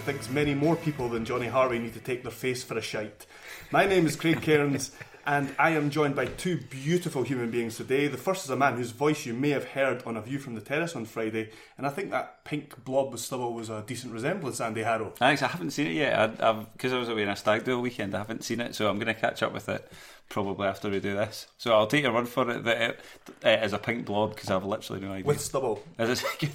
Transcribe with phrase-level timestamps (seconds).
[0.09, 3.27] thinks many more people than Johnny Harvey need to take their face for a shite.
[3.71, 4.91] My name is Craig Cairns,
[5.28, 8.09] and I am joined by two beautiful human beings today.
[8.09, 10.55] The first is a man whose voice you may have heard on A View from
[10.55, 14.15] the Terrace on Friday, and I think that pink blob with stubble was a decent
[14.15, 15.12] resemblance, Andy Harrow.
[15.16, 15.43] Thanks.
[15.43, 16.43] I haven't seen it yet.
[16.43, 18.15] I, because I was away on a stag do all weekend.
[18.15, 19.93] I haven't seen it, so I'm going to catch up with it
[20.31, 21.47] probably after we do this.
[21.59, 23.00] So I'll take a run for it that it,
[23.43, 25.27] it is a pink blob because I've literally no idea.
[25.27, 25.83] With stubble.
[25.99, 26.50] Is it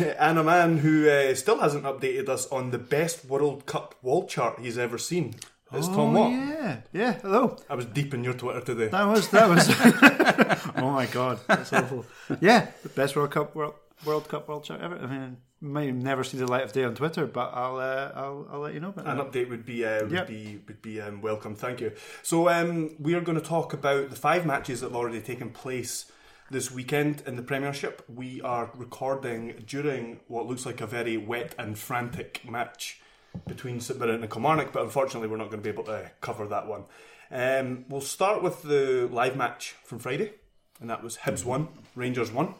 [0.18, 4.26] and a man who uh, still hasn't updated us on the best World Cup wall
[4.26, 5.34] chart he's ever seen.
[5.76, 6.30] It's Thom Watt.
[6.32, 7.12] Oh, Yeah, yeah.
[7.14, 7.56] Hello.
[7.68, 8.88] I was deep in your Twitter today.
[8.88, 9.68] That was that was.
[10.76, 12.06] oh my god, that's awful.
[12.40, 13.74] Yeah, the best World Cup World,
[14.04, 14.96] World Cup World Cup ever.
[14.98, 18.46] I mean, may never see the light of day on Twitter, but I'll uh, I'll,
[18.52, 19.30] I'll let you know about An that.
[19.32, 20.26] update would be uh, would Yep.
[20.28, 21.54] be would be um, welcome.
[21.54, 21.92] Thank you.
[22.22, 25.50] So um, we are going to talk about the five matches that have already taken
[25.50, 26.10] place
[26.50, 28.02] this weekend in the Premiership.
[28.08, 33.00] We are recording during what looks like a very wet and frantic match
[33.46, 36.46] between St Mirren and Kilmarnock, but unfortunately we're not going to be able to cover
[36.48, 36.84] that one.
[37.30, 40.32] Um, we'll start with the live match from Friday,
[40.80, 42.54] and that was Hibs one, Rangers one,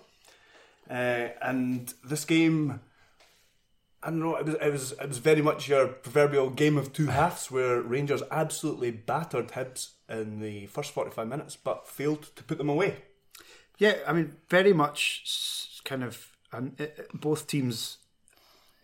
[0.90, 2.80] uh, and this game.
[4.02, 4.36] I don't know.
[4.36, 7.80] It was, it was it was very much your proverbial game of two halves, where
[7.80, 12.68] Rangers absolutely battered Hibs in the first forty five minutes, but failed to put them
[12.68, 12.96] away.
[13.78, 17.98] Yeah, I mean, very much kind of it, it- both teams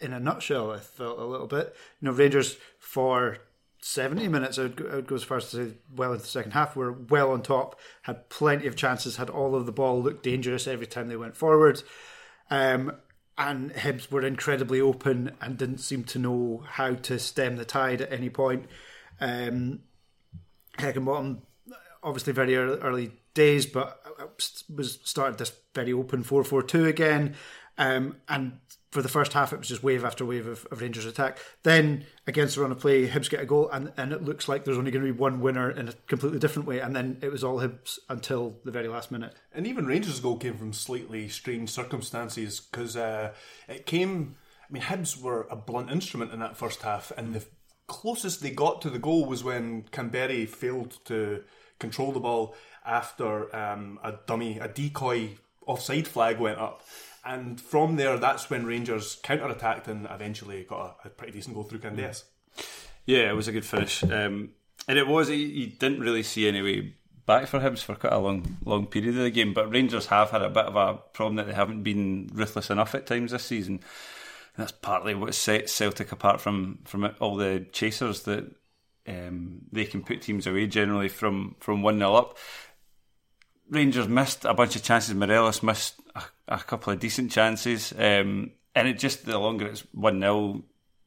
[0.01, 0.71] in a nutshell.
[0.71, 1.75] I felt a little bit.
[2.01, 3.39] You know, Rangers for
[3.81, 4.59] seventy minutes.
[4.59, 6.53] I would, go, I would go as far as to say, well into the second
[6.53, 10.23] half, were well on top, had plenty of chances, had all of the ball, looked
[10.23, 11.83] dangerous every time they went forward.
[12.51, 12.93] Um,
[13.39, 18.03] and Hibs were incredibly open and didn't seem to know how to stem the tide
[18.03, 18.67] at any point.
[19.19, 19.81] Um,
[20.79, 21.41] Heckingbottom,
[22.03, 24.03] obviously very ear- early days, but
[24.75, 27.35] was started this very open 4 4 2 again.
[27.79, 28.59] Um, and
[28.91, 31.39] for the first half, it was just wave after wave of, of Rangers attack.
[31.63, 34.65] Then, against the run of play, Hibs get a goal, and, and it looks like
[34.65, 36.81] there's only going to be one winner in a completely different way.
[36.81, 39.35] And then it was all Hibs until the very last minute.
[39.55, 43.33] And even Rangers' goal came from slightly strange circumstances because uh,
[43.69, 44.35] it came.
[44.69, 47.45] I mean, Hibs were a blunt instrument in that first half, and the
[47.87, 51.43] closest they got to the goal was when Kamberi failed to
[51.79, 52.55] control the ball
[52.85, 55.31] after um, a dummy, a decoy
[55.67, 56.83] offside flag went up.
[57.25, 61.55] And from there, that's when Rangers counter attacked and eventually got a, a pretty decent
[61.55, 62.25] goal through Candeias.
[63.05, 64.03] Yeah, it was a good finish.
[64.03, 64.51] Um,
[64.89, 66.95] and it was, you didn't really see any way
[67.31, 69.55] back for Hibs for quite a long long period of the game.
[69.55, 72.95] But Rangers have had a bit of a problem that they haven't been ruthless enough
[72.95, 73.75] at times this season.
[73.75, 78.51] And that's partly what sets Celtic apart from from all the chasers that
[79.07, 82.37] um, they can put teams away generally from from one 0 up.
[83.71, 85.15] Rangers missed a bunch of chances.
[85.15, 89.85] Morelos missed a, a couple of decent chances, um, and it just the longer it's
[89.93, 90.63] one 0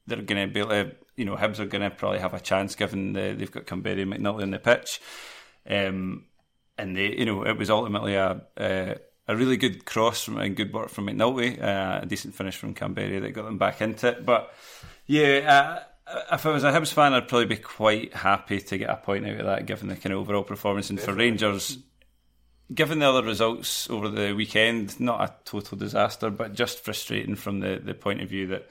[0.06, 0.92] they're going to be able to.
[1.16, 4.02] You know, Hibs are going to probably have a chance given the, they've got Kamberi
[4.02, 5.00] and McNulty on the pitch,
[5.70, 6.24] um,
[6.76, 8.42] and they, you know, it was ultimately a.
[8.56, 8.96] a
[9.26, 12.74] a really good cross from, and good work from McNulty, uh, a decent finish from
[12.74, 14.26] Kamberi that got them back into it.
[14.26, 14.52] But
[15.06, 18.90] yeah, uh, if I was a Hibs fan, I'd probably be quite happy to get
[18.90, 20.90] a point out of that, given the kind of overall performance.
[20.90, 21.14] And Definitely.
[21.14, 21.78] for Rangers,
[22.72, 27.60] given the other results over the weekend, not a total disaster, but just frustrating from
[27.60, 28.68] the, the point of view that,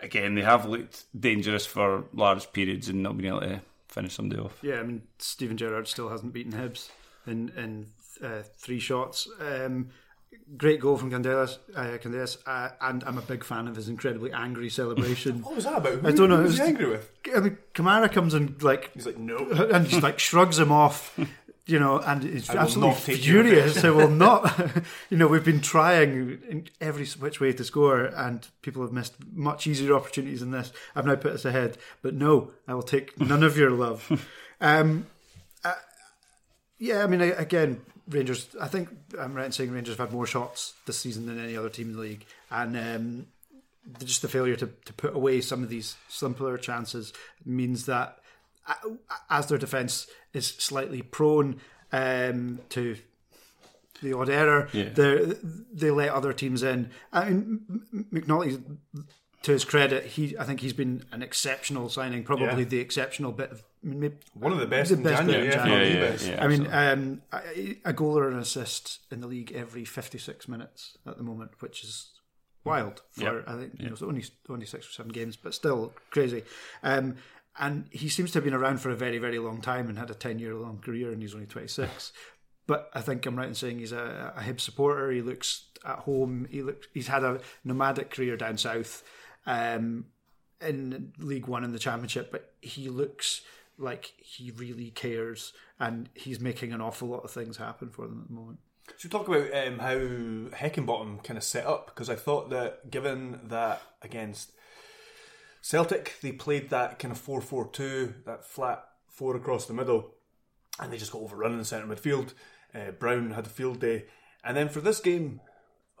[0.00, 4.40] again, they have looked dangerous for large periods and not been able to finish somebody
[4.40, 4.58] off.
[4.62, 6.90] Yeah, I mean, Steven Gerrard still hasn't beaten Hibs
[7.26, 7.86] in, in
[8.22, 9.28] uh, three shots.
[9.40, 9.90] Um,
[10.56, 14.32] great goal from Candeias, uh, Candeias uh, and I'm a big fan of his incredibly
[14.32, 15.42] angry celebration.
[15.42, 15.94] what was that about?
[15.94, 16.38] Who, I don't know.
[16.38, 17.10] Who was he angry with?
[17.34, 19.36] I mean, Kamara comes and like he's like no,
[19.72, 21.18] and just like shrugs him off.
[21.68, 23.82] You know, and he's absolutely furious.
[23.82, 24.56] I will not.
[25.10, 29.14] you know, we've been trying in every which way to score, and people have missed
[29.32, 30.72] much easier opportunities than this.
[30.94, 34.26] I've now put us ahead, but no, I will take none of your love.
[34.58, 35.06] Um,
[35.66, 35.74] uh,
[36.78, 38.48] yeah, I mean, again, Rangers.
[38.58, 38.88] I think
[39.20, 41.90] I'm right in saying Rangers have had more shots this season than any other team
[41.90, 43.26] in the league, and um,
[44.04, 47.12] just the failure to, to put away some of these simpler chances
[47.44, 48.18] means that
[49.30, 51.60] as their defence is slightly prone
[51.92, 52.96] um, to
[54.02, 54.90] the odd error, yeah.
[55.72, 56.90] they let other teams in.
[57.12, 58.62] I mean, McNulty
[59.42, 62.68] to his credit, he I think he's been an exceptional signing, probably yeah.
[62.68, 65.48] the exceptional bit of maybe, one of the best the in best January.
[65.48, 67.22] Yeah, yeah, yeah, I mean, um,
[67.84, 71.52] a goal or an assist in the league every fifty six minutes at the moment,
[71.60, 72.10] which is
[72.64, 75.94] wild for I think you know it's only only six or seven games, but still
[76.10, 76.42] crazy.
[76.82, 77.16] Um,
[77.58, 80.10] and he seems to have been around for a very very long time and had
[80.10, 82.12] a ten year long career, and he's only twenty six.
[82.66, 85.10] but I think I'm right in saying he's a, a Hib supporter.
[85.10, 86.46] He looks at home.
[86.50, 86.88] He looks.
[86.92, 89.02] He's had a nomadic career down south
[89.46, 90.06] um,
[90.60, 93.42] in League One in the Championship, but he looks
[93.78, 98.22] like he really cares and he's making an awful lot of things happen for them
[98.22, 98.58] at the moment.
[98.96, 99.96] Should we talk about um, how
[100.56, 101.86] Heckingbottom kind of set up?
[101.86, 104.52] Because I thought that given that against
[105.66, 110.12] Celtic, they played that kind of 4 4 2, that flat four across the middle,
[110.78, 112.34] and they just got overrun in the centre midfield.
[112.72, 114.04] Uh, Brown had a field day.
[114.44, 115.40] And then for this game,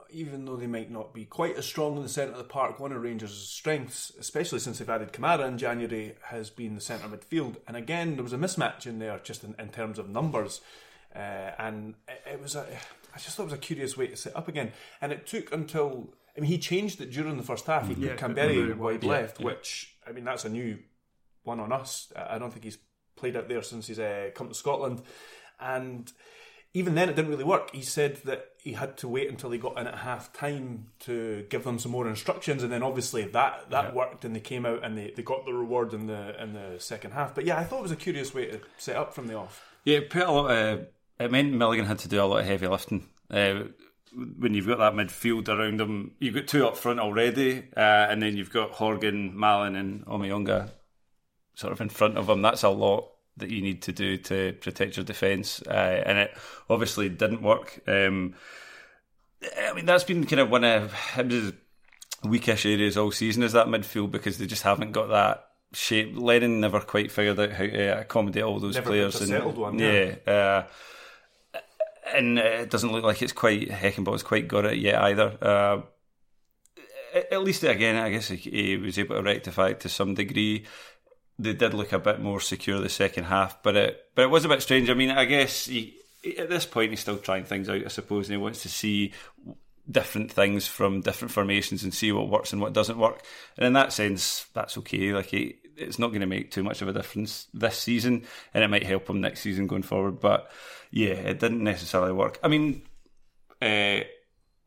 [0.08, 2.78] even though they might not be quite as strong in the centre of the park,
[2.78, 7.08] one of Rangers' strengths, especially since they've added Kamara in January, has been the centre
[7.08, 7.56] midfield.
[7.66, 10.60] And again, there was a mismatch in there just in, in terms of numbers.
[11.12, 12.64] Uh, and it, it, was a,
[13.16, 14.70] I just thought it was a curious way to set up again.
[15.00, 17.88] And it took until, I mean, he changed it during the first half.
[17.88, 19.46] He put yeah, Kamberi wide yeah, left, yeah.
[19.46, 20.78] which, I mean, that's a new
[21.44, 22.12] one on us.
[22.14, 22.78] I don't think he's
[23.14, 25.02] played out there since he's uh, come to Scotland.
[25.58, 26.12] And
[26.74, 27.74] even then, it didn't really work.
[27.74, 31.46] He said that he had to wait until he got in at half time to
[31.48, 33.92] give them some more instructions, and then obviously that that yeah.
[33.94, 36.74] worked, and they came out and they, they got the reward in the in the
[36.78, 37.34] second half.
[37.34, 39.64] But yeah, I thought it was a curious way to set up from the off.
[39.84, 40.50] Yeah, it put a lot.
[40.50, 40.86] Of,
[41.18, 43.08] it meant Milligan had to do a lot of heavy lifting.
[43.30, 43.62] Uh,
[44.16, 48.22] when you've got that midfield around him, you've got two up front already, uh, and
[48.22, 50.70] then you've got Horgan, Mallan, and Omeonga
[51.54, 52.42] sort of in front of him.
[52.42, 56.36] That's a lot that you need to do to protect your defence, uh, and it
[56.70, 57.80] obviously didn't work.
[57.86, 58.34] Um,
[59.62, 61.52] I mean, that's been kind of one of his
[62.24, 66.14] weakish areas all season is that midfield because they just haven't got that shape.
[66.16, 69.20] Lennon never quite figured out how to accommodate all those never players.
[69.20, 70.14] and, one, yeah.
[70.26, 70.66] yeah uh,
[72.14, 75.36] and it doesn't look like it's quite Heckingbottom's quite got it yet either.
[75.40, 75.82] Uh,
[77.30, 80.66] at least again, I guess he was able to rectify it to some degree
[81.38, 84.44] they did look a bit more secure the second half, but it but it was
[84.44, 84.88] a bit strange.
[84.88, 85.98] I mean, I guess he,
[86.38, 89.12] at this point he's still trying things out, I suppose, and he wants to see
[89.90, 93.22] different things from different formations and see what works and what doesn't work.
[93.56, 95.12] And in that sense, that's okay.
[95.12, 98.24] Like it's not going to make too much of a difference this season,
[98.54, 100.20] and it might help him next season going forward.
[100.20, 100.50] But
[100.90, 102.38] yeah, it didn't necessarily work.
[102.42, 102.82] I mean.
[103.62, 104.00] Uh,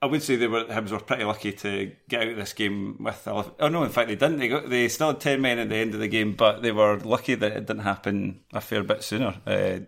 [0.02, 2.98] I would say they were Hibs were pretty lucky to get out of this game
[3.00, 3.28] with.
[3.28, 4.40] Oh no, in fact they didn't.
[4.40, 6.72] They got they still had ten men at the end of the game, but they
[6.72, 9.36] were lucky that it didn't happen a fair bit sooner.
[9.46, 9.80] Uh,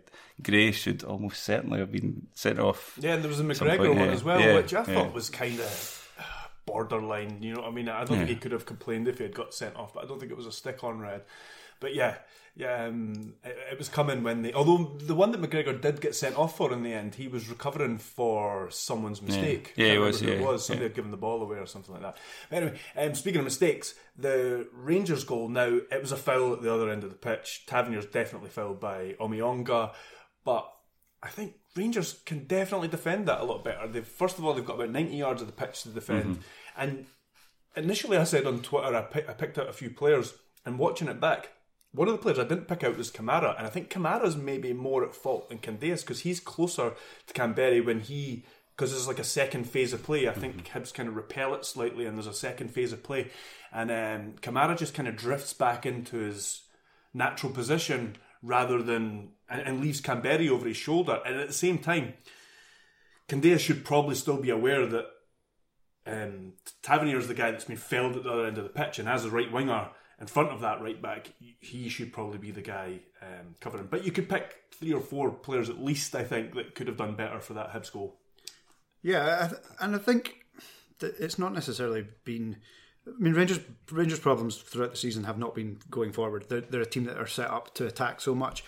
[0.44, 2.98] Gray should almost certainly have been sent off.
[3.00, 4.14] Yeah, and there was a McGregor one yeah.
[4.14, 4.84] as well, yeah, which I yeah.
[4.84, 6.10] thought was kind of
[6.66, 7.42] borderline.
[7.42, 9.34] You know, what I mean, I don't think he could have complained if he had
[9.34, 11.24] got sent off, but I don't think it was a stick on red.
[11.80, 12.16] but yeah,
[12.56, 14.52] yeah, um, it, it, was coming when they.
[14.52, 17.48] Although the one that McGregor did get sent off for in the end, he was
[17.48, 19.74] recovering for someone's mistake.
[19.78, 20.22] Yeah, yeah he was.
[20.22, 20.90] Yeah, it was somebody yeah.
[20.90, 22.18] had given the ball away or something like that.
[22.50, 26.62] But anyway, um, speaking of mistakes, the Rangers goal now it was a foul at
[26.62, 27.64] the other end of the pitch.
[27.68, 29.94] Tavernier's definitely fouled by Omeonga,
[30.44, 30.72] but
[31.24, 33.88] I think Rangers can definitely defend that a lot better.
[33.88, 36.42] They've, first of all, they've got about ninety yards of the pitch to defend, mm-hmm.
[36.82, 37.06] and
[37.76, 40.34] initially I said on Twitter I, pick, I picked out a few players,
[40.66, 41.50] and watching it back
[41.94, 44.72] one of the players I didn't pick out was Kamara, and I think Kamara's maybe
[44.74, 46.94] more at fault than Candeias because he's closer
[47.28, 48.46] to Kamberi when he
[48.76, 50.28] because there's like a second phase of play.
[50.28, 50.78] I think mm-hmm.
[50.78, 53.30] Hibs kind of repel it slightly, and there's a second phase of play,
[53.74, 56.62] and um, Kamara just kind of drifts back into his
[57.14, 61.20] natural position rather than and, and leaves Kamberi over his shoulder.
[61.26, 62.14] And at the same time,
[63.28, 65.06] Candeias should probably still be aware that
[66.06, 68.98] um, Tavernier is the guy that's been felled at the other end of the pitch,
[68.98, 72.52] and as a right winger in front of that right back, he should probably be
[72.52, 73.88] the guy um, covering.
[73.90, 76.98] But you could pick three or four players at least, I think, that could have
[76.98, 78.20] done better for that Hibs goal.
[79.02, 80.46] Yeah, and I think
[81.00, 82.58] that it's not necessarily been.
[83.08, 83.60] I mean, Rangers
[83.92, 86.46] Rangers' problems throughout the season have not been going forward.
[86.50, 88.64] They're, they're a team that are set up to attack so much.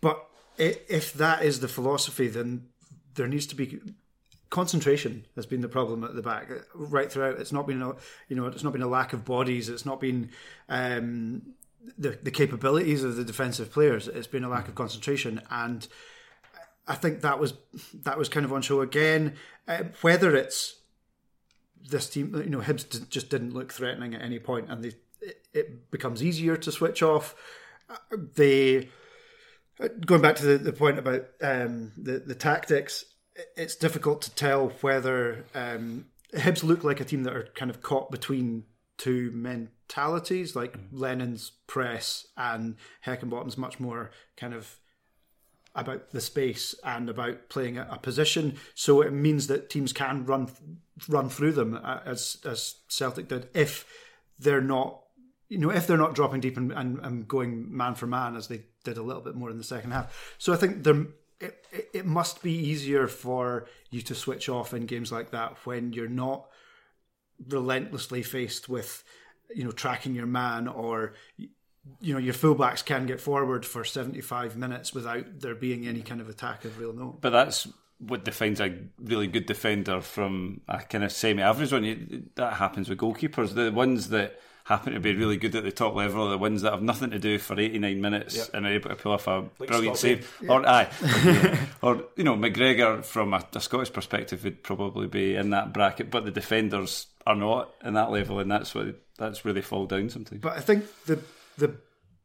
[0.00, 0.24] But
[0.56, 2.68] if that is the philosophy, then
[3.14, 3.80] there needs to be
[4.50, 7.40] concentration has been the problem at the back right throughout.
[7.40, 7.94] It's not been a,
[8.28, 9.68] you know it's not been a lack of bodies.
[9.68, 10.30] It's not been
[10.68, 11.42] um,
[11.98, 14.06] the the capabilities of the defensive players.
[14.06, 15.86] It's been a lack of concentration, and
[16.86, 17.54] I think that was
[18.04, 19.34] that was kind of on show again.
[19.66, 20.76] Uh, whether it's
[21.88, 25.46] this team, you know, Hibs just didn't look threatening at any point, and they, it,
[25.52, 27.34] it becomes easier to switch off.
[27.88, 28.88] Uh, they
[30.06, 33.04] going back to the, the point about um, the the tactics
[33.56, 37.82] it's difficult to tell whether um, Hibs look like a team that are kind of
[37.82, 38.64] caught between
[38.96, 40.86] two mentalities, like mm.
[40.92, 42.76] Lennon's press and
[43.06, 44.78] Heckingbottom's much more kind of
[45.74, 48.56] about the space and about playing a, a, position.
[48.76, 50.48] So it means that teams can run
[51.08, 53.84] run through them uh, as as Celtic did if
[54.38, 55.00] they're not
[55.48, 58.48] you know if they're not dropping deep and, and, and going man for man as
[58.48, 60.34] they did a little bit more in the second half.
[60.38, 61.06] So I think there
[61.40, 65.92] it, it, must be easier for you to switch off in games like that when
[65.92, 66.46] you're not
[67.48, 69.02] relentlessly faced with
[69.54, 71.14] you know tracking your man or
[72.00, 76.20] you know your fullbacks can get forward for 75 minutes without there being any kind
[76.20, 80.78] of attack of real note but that's what defines a really good defender from a
[80.78, 85.36] kind of semi-average one that happens with goalkeepers the ones that happen to be really
[85.36, 88.00] good at the top level are the ones that have nothing to do for 89
[88.00, 88.50] minutes yep.
[88.54, 90.38] and are able to pull off a like brilliant save.
[90.42, 90.52] Yeah.
[90.52, 90.88] Or, aye,
[91.82, 96.10] or, you know, McGregor from a, a, Scottish perspective would probably be in that bracket,
[96.10, 100.08] but the defenders are not in that level, and that's what that's really fall down
[100.08, 100.40] sometimes.
[100.40, 101.20] But I think the
[101.58, 101.76] the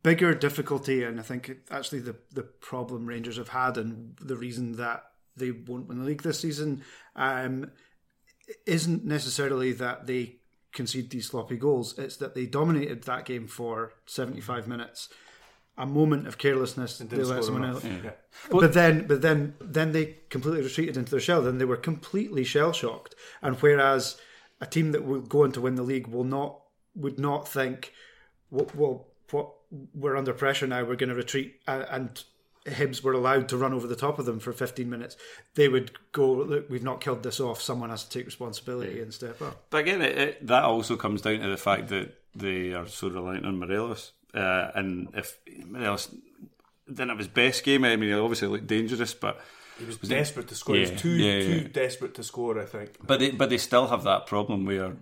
[0.01, 4.77] bigger difficulty, and I think actually the the problem Rangers have had, and the reason
[4.77, 5.08] that
[5.39, 6.83] they won't win the league this season,
[7.15, 7.71] um,
[8.65, 10.37] isn't necessarily that they
[10.73, 11.97] concede these sloppy goals.
[11.97, 15.09] It's that they dominated that game for 75 minutes.
[15.77, 17.85] A moment of carelessness, they let someone else.
[17.85, 18.11] Yeah.
[18.51, 21.41] But then, but then, then they completely retreated into their shell.
[21.41, 23.15] Then they were completely shell shocked.
[23.41, 24.17] And whereas
[24.59, 26.59] a team that will go on to win the league will not
[26.95, 27.93] would not think,
[28.51, 29.53] well, well what
[29.93, 32.23] we're under pressure now, we're going to retreat and
[32.71, 35.17] Hibs were allowed to run over the top of them for 15 minutes,
[35.55, 37.61] they would go, look, we've not killed this off.
[37.61, 39.65] Someone has to take responsibility and step up.
[39.69, 43.09] But again, it, it, that also comes down to the fact that they are so
[43.09, 44.11] reliant on Morelos.
[44.33, 46.13] Uh, and if Morelos
[46.87, 49.39] didn't have his best game, I mean, he obviously looked dangerous, but.
[49.77, 50.49] He was, was desperate it?
[50.49, 50.75] to score.
[50.75, 51.59] Yeah, he was too, yeah, yeah.
[51.61, 52.97] too desperate to score, I think.
[53.01, 54.97] But they, but they still have that problem where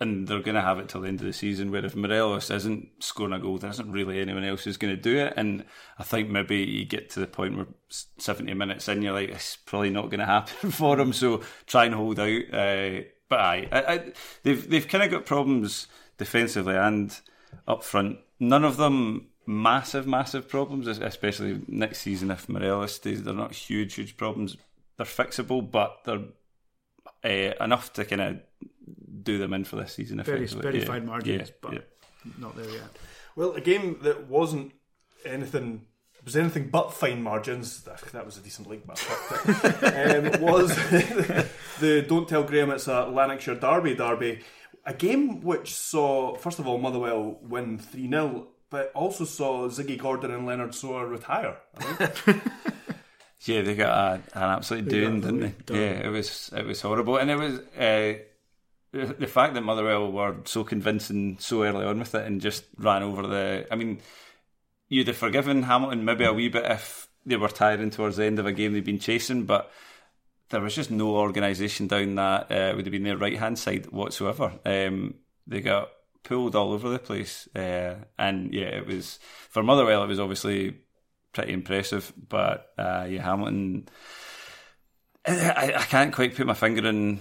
[0.00, 1.70] and they're going to have it till the end of the season.
[1.70, 5.00] Where if Morelos isn't scoring a goal, there isn't really anyone else who's going to
[5.00, 5.34] do it.
[5.36, 5.64] And
[5.98, 7.66] I think maybe you get to the point where
[8.18, 11.12] seventy minutes in, you're like, it's probably not going to happen for him.
[11.12, 12.42] So try and hold out.
[12.52, 14.12] Uh, but I, I,
[14.42, 15.86] they've they've kind of got problems
[16.16, 17.18] defensively and
[17.66, 18.18] up front.
[18.40, 23.22] None of them massive, massive problems, especially next season if Morelos stays.
[23.22, 24.56] They're not huge, huge problems.
[24.96, 26.24] They're fixable, but they're
[27.24, 28.40] uh, enough to kind of
[29.22, 30.22] do them in for this season.
[30.22, 30.84] Very, very yeah.
[30.84, 31.54] fine margins, yeah.
[31.60, 31.80] but yeah.
[32.38, 32.96] not there yet.
[33.36, 34.72] Well, a game that wasn't
[35.24, 35.86] anything
[36.28, 37.82] was anything but fine margins.
[38.12, 38.98] That was a decent link, but
[39.82, 40.74] um, was
[41.80, 44.40] the Don't Tell Graham It's a Lanarkshire Derby derby.
[44.84, 49.98] A game which saw, first of all, Motherwell win 3 0, but also saw Ziggy
[49.98, 51.56] Gordon and Lennard Sowah retire.
[53.44, 55.54] yeah, they got a, an absolute doing, didn't they?
[55.66, 55.76] Done.
[55.76, 58.18] Yeah, it was it was horrible, and it was uh,
[58.92, 63.02] the fact that Motherwell were so convincing so early on with it and just ran
[63.02, 63.66] over the.
[63.70, 64.00] I mean,
[64.88, 68.38] you'd have forgiven Hamilton maybe a wee bit if they were tiring towards the end
[68.38, 69.70] of a game they'd been chasing, but
[70.50, 73.90] there was just no organisation down that uh, would have been their right hand side
[73.90, 74.58] whatsoever.
[74.64, 75.16] Um,
[75.46, 75.90] they got
[76.22, 79.18] pulled all over the place, uh, and yeah, it was
[79.50, 80.04] for Motherwell.
[80.04, 80.78] It was obviously
[81.34, 83.88] pretty impressive, but uh, yeah, Hamilton.
[85.26, 87.20] I, I can't quite put my finger on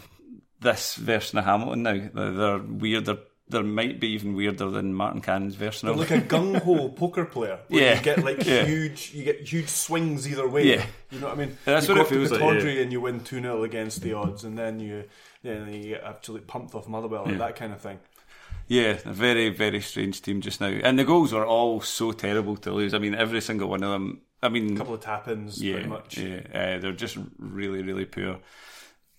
[0.72, 2.10] this version of Hamilton now.
[2.14, 3.06] They're, they're weird.
[3.06, 3.18] They're
[3.50, 7.24] there might be even weirder than Martin Canning's version of like a gung ho poker
[7.24, 7.60] player.
[7.70, 7.96] Where Yeah.
[7.98, 8.66] you get like Yeah.
[8.66, 10.66] huge, you get huge swings either way.
[10.68, 10.86] Yeah.
[11.12, 11.58] you know what I mean.
[11.64, 12.82] That's you what it feels like, yeah.
[12.82, 15.06] and you win two 0 against the odds, and then you
[15.44, 17.32] then you get absolutely pumped off Motherwell Yeah.
[17.32, 18.00] and that kind of thing.
[18.68, 20.68] Yeah, a very, very strange team just now.
[20.68, 22.94] And the goals were all so terrible to lose.
[22.94, 24.24] I mean, every single one of them.
[24.44, 26.18] I mean, A couple of tap ins, yeah, pretty much.
[26.18, 28.40] yeah, uh, they're just really, really poor.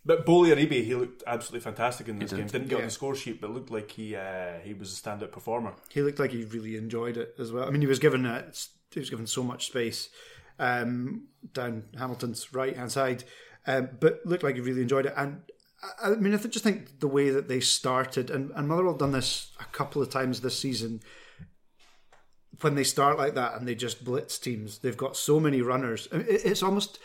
[0.09, 2.39] But Gboly Ariyibi, he looked absolutely fantastic in this did.
[2.39, 2.47] game.
[2.47, 5.33] Didn't get on the score sheet, but looked like he uh, he was a standout
[5.33, 5.75] performer.
[5.91, 7.69] He looked like he really enjoyed it as well.
[7.69, 8.47] I mean, he was given a,
[8.91, 10.09] he was given so much space
[10.59, 13.25] um, down Hamilton's right hand side,
[13.67, 15.13] um, but looked like he really enjoyed it.
[15.15, 15.43] And
[16.03, 19.13] I, I mean, I just think the way that they started, and, and Motherwell done
[19.13, 21.01] this a couple of times this season.
[22.63, 26.09] When they start like that and they just blitz teams, they've got so many runners.
[26.11, 26.99] I mean, it- It's almost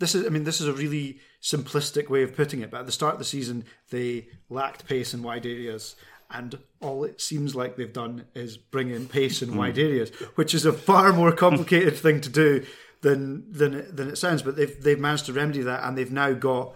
[0.00, 2.86] this is I mean this is a really simplistic way of putting it, but at
[2.86, 5.96] the start of the season they lacked pace in wide areas
[6.30, 10.54] and all it seems like they've done is bring in pace in wide areas, which
[10.54, 12.64] is a far more complicated thing to do
[13.00, 14.42] than than it, than it sounds.
[14.42, 16.74] But they've they've managed to remedy that, and they've now got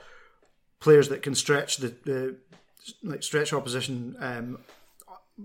[0.81, 2.37] players that can stretch the, the
[3.03, 4.59] like stretch opposition um,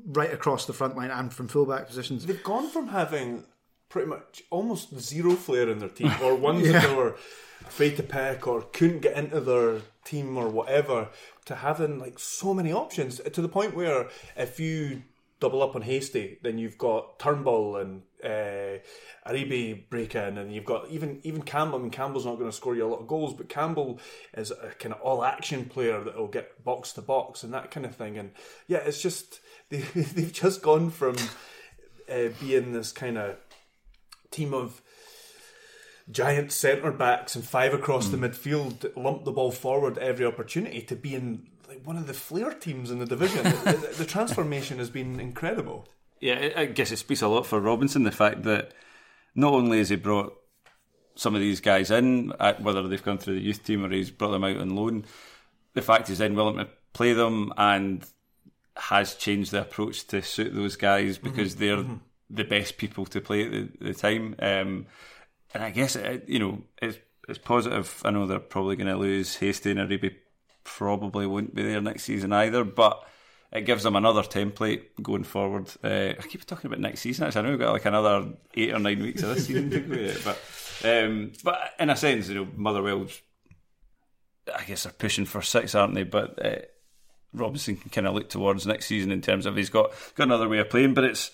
[0.05, 2.25] right across the front line and from fullback positions.
[2.25, 3.43] They've gone from having
[3.89, 6.79] pretty much almost zero flair in their team, or ones Yeah.
[6.81, 7.15] that were
[7.65, 11.09] afraid to peck or couldn't get into their team or whatever,
[11.45, 15.03] to having like so many options to the point where if you
[15.39, 18.79] double up on Hastie, then you've got Turnbull and uh,
[19.27, 21.77] Ariyibi break in, and you've got even even Campbell.
[21.77, 23.99] I mean, Campbell's not going to score you a lot of goals, but Campbell
[24.35, 27.69] is a kind of all action player that will get box to box and that
[27.69, 28.17] kind of thing.
[28.17, 28.31] And
[28.67, 31.15] yeah, it's just they, they've just gone from
[32.11, 33.35] uh, being this kind of
[34.31, 34.81] team of
[36.09, 38.25] giant centre backs and five across the hmm.
[38.25, 42.51] midfield that lump the ball forward every opportunity to being like one of the flair
[42.51, 43.43] teams in the division.
[43.65, 45.87] the, the- transformation has been incredible.
[46.19, 48.73] Yeah, I guess it speaks a lot for Robinson the fact that
[49.35, 50.33] not only has he brought
[51.15, 54.11] some of these guys in, uh, whether they've gone through the youth team or he's
[54.11, 55.05] brought them out on loan,
[55.73, 58.05] the fact he's then willing to play them and
[58.75, 61.63] has changed the approach to suit those guys because mm-hmm.
[61.63, 61.95] they're mm-hmm.
[62.29, 64.35] The best people to play at the, the time.
[64.39, 64.85] Um,
[65.53, 68.01] and I guess it, you know it's it's positive.
[68.05, 70.15] I know they're probably going to lose Hastie and Ariyibi.
[70.63, 73.05] Probably won't be there next season either, but
[73.51, 75.69] it gives them another template going forward.
[75.83, 77.25] Uh, I keep talking about next season.
[77.25, 79.79] Actually, I know we've got like another eight or nine weeks of this season to
[79.79, 80.39] go but
[80.85, 83.21] um, but in a sense, you know, Motherwell's.
[84.53, 86.03] I guess they're pushing for six, aren't they?
[86.03, 86.61] But uh,
[87.33, 90.47] Robinson can kind of look towards next season in terms of he's got got another
[90.47, 90.93] way of playing.
[90.93, 91.31] But it's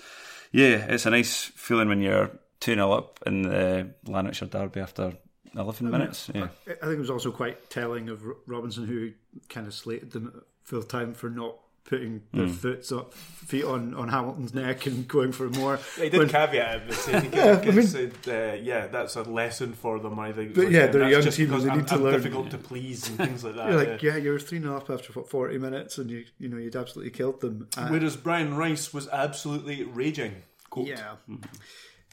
[0.54, 5.14] yeah, it's a nice feeling when you're two 0 up in the Lanarkshire derby after
[5.56, 6.30] eleven minutes.
[6.34, 9.12] Yeah, I think it was also quite telling of Robinson, who
[9.50, 12.52] kind of slated them at full time for not putting their Hmm.
[12.54, 15.80] foot up, feet on, on Hamilton's neck and going for more.
[15.98, 19.24] He did When- caveat it, but said, Yeah, I mean- said uh, yeah, that's a
[19.24, 20.18] lesson for them.
[20.18, 20.54] I think.
[20.56, 22.14] But yeah, they're a young just team and because they I'm, need to I'm learn.
[22.14, 23.70] difficult to please and things like that.
[23.70, 24.12] You're like, yeah.
[24.14, 26.76] yeah, you're three and a half after what, forty minutes, and you you know you'd
[26.76, 27.68] absolutely killed them.
[27.76, 30.36] Uh, Whereas Brian Rice was absolutely raging.
[30.70, 30.88] Quote.
[30.88, 31.16] yeah,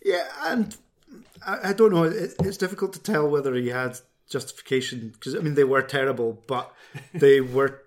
[0.05, 0.77] yeah, and
[1.47, 2.05] I, I don't know.
[2.05, 6.43] It, it's difficult to tell whether he had justification because I mean they were terrible,
[6.47, 6.75] but
[7.15, 7.83] they were.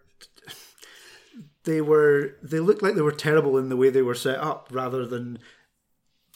[1.66, 2.36] They were.
[2.44, 5.40] They looked like they were terrible in the way they were set up, rather than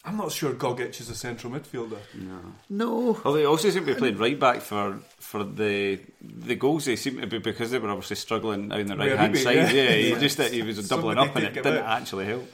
[0.05, 1.97] I'm not sure Gogic is a central midfielder.
[2.15, 2.39] no.
[2.69, 3.21] No.
[3.25, 6.85] Although he also seemed to be playing right back for for the the goals.
[6.85, 9.55] They seemed to be because they were obviously struggling out on the right hand side.
[9.55, 9.71] yeah.
[9.71, 10.19] Yeah, he Yeah.
[10.19, 12.01] just he was doubling up and it didn't out.
[12.01, 12.49] actually help.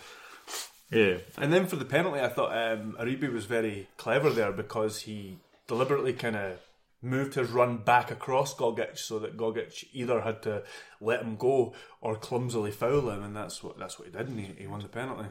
[0.91, 5.01] Yeah, And then for the penalty, I thought um, Ariyibi was very clever there because
[5.01, 6.59] he deliberately kind of
[7.03, 10.63] moved his run back across Gogic so that Gogic either had to
[11.01, 14.39] let him go or clumsily foul him, and that's what that's what he did, and
[14.39, 15.29] he, he won the penalty.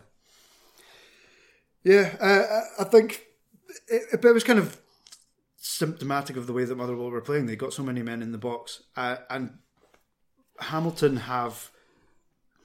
[1.83, 3.27] Yeah, uh, I- think
[3.89, 4.79] it, it was kind of
[5.57, 7.47] symptomatic of the way that Motherwell were playing.
[7.47, 9.59] They got so many men in the box, uh, and
[10.61, 11.71] Hamilton have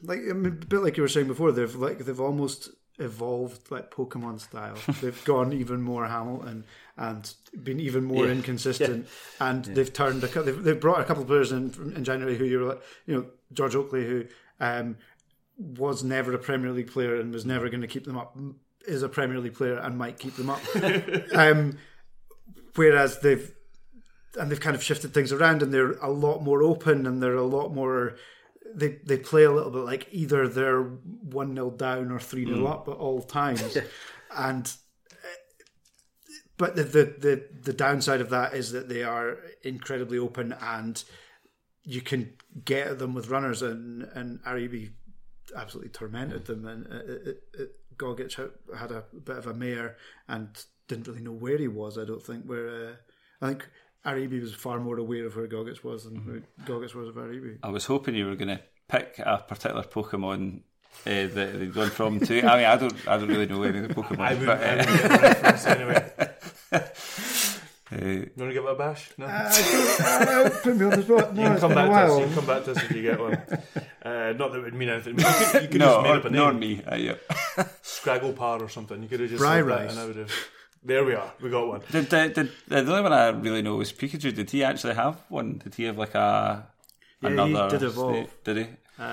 [0.03, 1.51] like I mean, a bit like you were saying before.
[1.51, 4.77] They've like they've almost evolved like Pokemon style.
[5.01, 6.65] they've gone even more Hamilton
[6.97, 7.33] and
[7.63, 8.31] been even more Yeah.
[8.33, 9.07] inconsistent.
[9.39, 12.45] And they've turned a, they've, they've brought a couple of players in in January who
[12.45, 14.25] you were like, you know, George Oakley who
[14.59, 14.97] um,
[15.57, 18.35] was never a Premier League player and was never going to keep them up.
[18.87, 20.61] is a Premier League player and might keep them up.
[21.35, 21.77] um,
[22.75, 23.53] whereas they've
[24.39, 27.35] and they've kind of shifted things around and they're a lot more open and they're
[27.35, 28.15] a lot more
[28.75, 32.57] they they play a little bit like either they're one 0 down or three 0
[32.59, 32.69] Mm.
[32.69, 33.77] up at all times,
[34.35, 34.71] and
[36.57, 41.03] but the, the the the downside of that is that they are incredibly open and
[41.83, 42.33] you can
[42.65, 44.91] get at them with runners and and Ariyibi
[45.55, 49.53] absolutely tormented them and uh, it, it, it, Gogic had- had a bit of a
[49.53, 49.95] mare
[50.27, 50.49] and
[50.87, 52.93] didn't really know where he was I don't think where uh,
[53.41, 53.69] I think
[54.05, 57.59] Ariyibi was far more aware of where Gogic was than where Gogic was of Ariyibi
[57.63, 60.61] I was hoping you were going to pick a particular Pokemon
[61.05, 62.43] uh, that they'd gone from to.
[62.43, 64.19] I mean, I don't, I don't really know any of the Pokemon.
[64.19, 66.11] I would, but, I uh, would get the reference anyway.
[67.91, 69.09] uh, You want to give it a bash?
[69.17, 69.25] No.
[69.25, 72.13] Uh, put me on the spot no, you can it's come been a back to
[72.13, 72.19] us.
[72.19, 73.33] You can come back to us if you get one.
[74.03, 75.17] Uh, not that it would mean anything.
[75.19, 76.33] You could, you could no, just made up a or- name.
[76.41, 76.83] nor me.
[76.83, 77.13] Uh, yeah.
[77.83, 79.01] Scraggle Par or something.
[79.01, 80.31] You could have just Bry said that and I would have.
[80.83, 81.31] There we are.
[81.41, 81.81] We got one.
[81.91, 84.33] Did, did, did the only one I really know was Pikachu?
[84.33, 85.57] Did he actually have one?
[85.63, 86.65] Did he have like a
[87.21, 87.69] Yeah, he another?
[87.69, 88.13] did evolve.
[88.15, 88.43] state?
[88.43, 88.63] Did he?
[88.99, 89.03] Uh,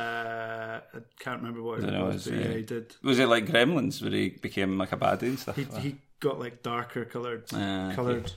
[0.95, 2.97] I can't remember what it don't know, was, it's, but yeah, uh, he did.
[3.03, 5.57] Was it like Gremlins where he became like a baddie and stuff?
[5.57, 7.95] He, he got like darker coloured, Ah, okay.
[7.97, 8.33] coloured.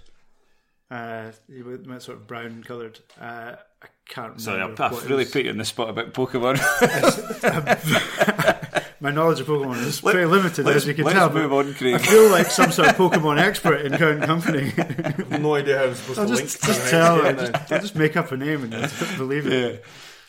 [0.89, 2.99] Uh, he went went sort of brown coloured.
[3.19, 4.61] Uh, I can't Sorry.
[4.61, 5.31] I've, I've really was.
[5.31, 6.57] put you on the spot about Pokemon.
[8.99, 11.31] My knowledge of Pokemon is Let- very limited, as you can let's tell.
[11.31, 11.95] move on, Craig.
[11.95, 14.73] I feel like some sort of Pokemon expert in Count Company.
[15.37, 16.73] no idea how I'm supposed I'll to just, link.
[16.73, 17.21] just to tell.
[17.21, 19.83] next I'll just, I'll just make up a name and you'll believe it.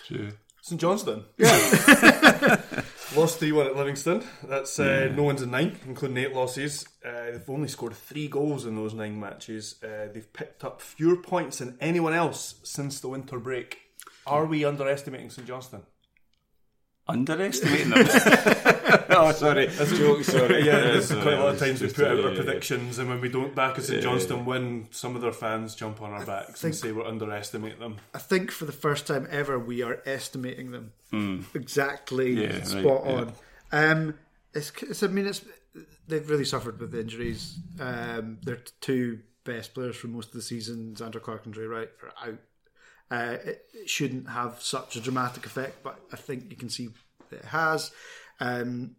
[0.07, 0.33] True.
[0.61, 1.25] St Johnstone.
[1.39, 2.61] Yeah.
[3.17, 4.23] Lost 3 1 at Livingston.
[4.45, 5.17] That's uh, Yeah.
[5.17, 6.87] no one's in ninth, including eight losses.
[7.05, 9.83] Uh, they've only scored three goals in those nine matches.
[9.83, 13.79] Uh, they've picked up fewer points than anyone else since the winter break.
[14.27, 15.85] Are we underestimating St Johnstone?
[17.09, 18.07] Underestimating them.
[19.11, 19.67] oh, sorry.
[19.67, 20.25] That's a joke.
[20.25, 20.65] Sorry.
[20.65, 22.99] yeah, there's sorry, quite a lot of it's times we just, put out our predictions,
[22.99, 24.03] and when we don't back a St Yeah.
[24.03, 27.97] Johnstone win, some of their fans jump on our backs and say we're underestimating them.
[28.15, 31.41] I think for the first time ever, we are estimating them Hmm.
[31.55, 33.13] exactly Yeah, right, spot yeah.
[33.13, 33.33] on.
[33.73, 34.15] Um,
[34.53, 35.43] it's, it's, I mean, it's
[36.07, 37.59] they've really suffered with the injuries.
[37.81, 41.89] Um, their two best players for most of the season, Zander Clark and Drey Wright,
[42.03, 42.39] are out.
[43.11, 46.89] Uh, it, it shouldn't have such a dramatic effect, but I think you can see
[47.31, 47.91] that it has.
[48.41, 48.97] Um,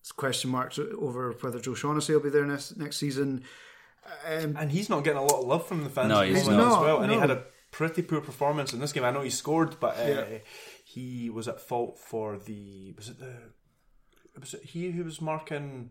[0.00, 3.44] it's question marks over whether Joe Shaughnessy will be there next next season.
[4.26, 6.78] Um, And he's not getting a lot of love from the fans No, he's not,
[6.78, 7.02] as well.
[7.02, 9.04] And he had a pretty poor performance in this game.
[9.04, 10.38] I know he scored, but uh, Yeah.
[10.84, 13.34] he was at fault for the was it the
[14.40, 15.90] was it he who was marking?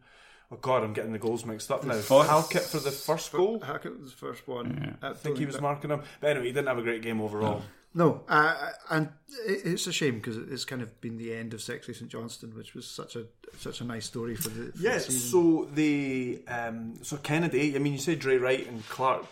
[0.51, 1.93] Oh God, I'm getting the goals mixed up now.
[1.95, 3.59] fourth- Halkett for the first goal.
[3.61, 4.97] Halkett was the first one.
[5.01, 6.01] I think he was marking him.
[6.19, 7.61] But anyway, he didn't have a great game overall.
[7.93, 9.09] No, uh, and
[9.45, 12.73] it's a shame because it's kind of been the end of Sexy St Johnstone, which
[12.73, 13.25] was such a
[13.59, 17.75] such a nice story for the, for Yeah, the so the um, so Kennedy.
[17.75, 19.25] I mean, you say Drey Wright and Clark,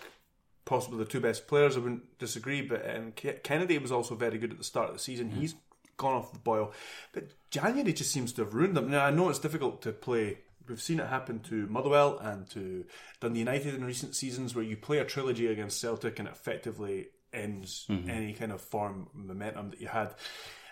[0.66, 1.78] possibly the two best players.
[1.78, 5.00] I wouldn't disagree, but um, Kennedy was also very good at the start of the
[5.00, 5.32] season.
[5.32, 5.56] He's
[5.96, 6.74] gone off the boil,
[7.14, 8.90] but January just seems to have ruined them.
[8.92, 10.40] Now I know it's difficult to play.
[10.70, 12.86] We've seen it happen to Motherwell and to
[13.20, 17.08] Dundee United in recent seasons, where you play a trilogy against Celtic and it effectively
[17.34, 20.14] ends any kind of form momentum that you had.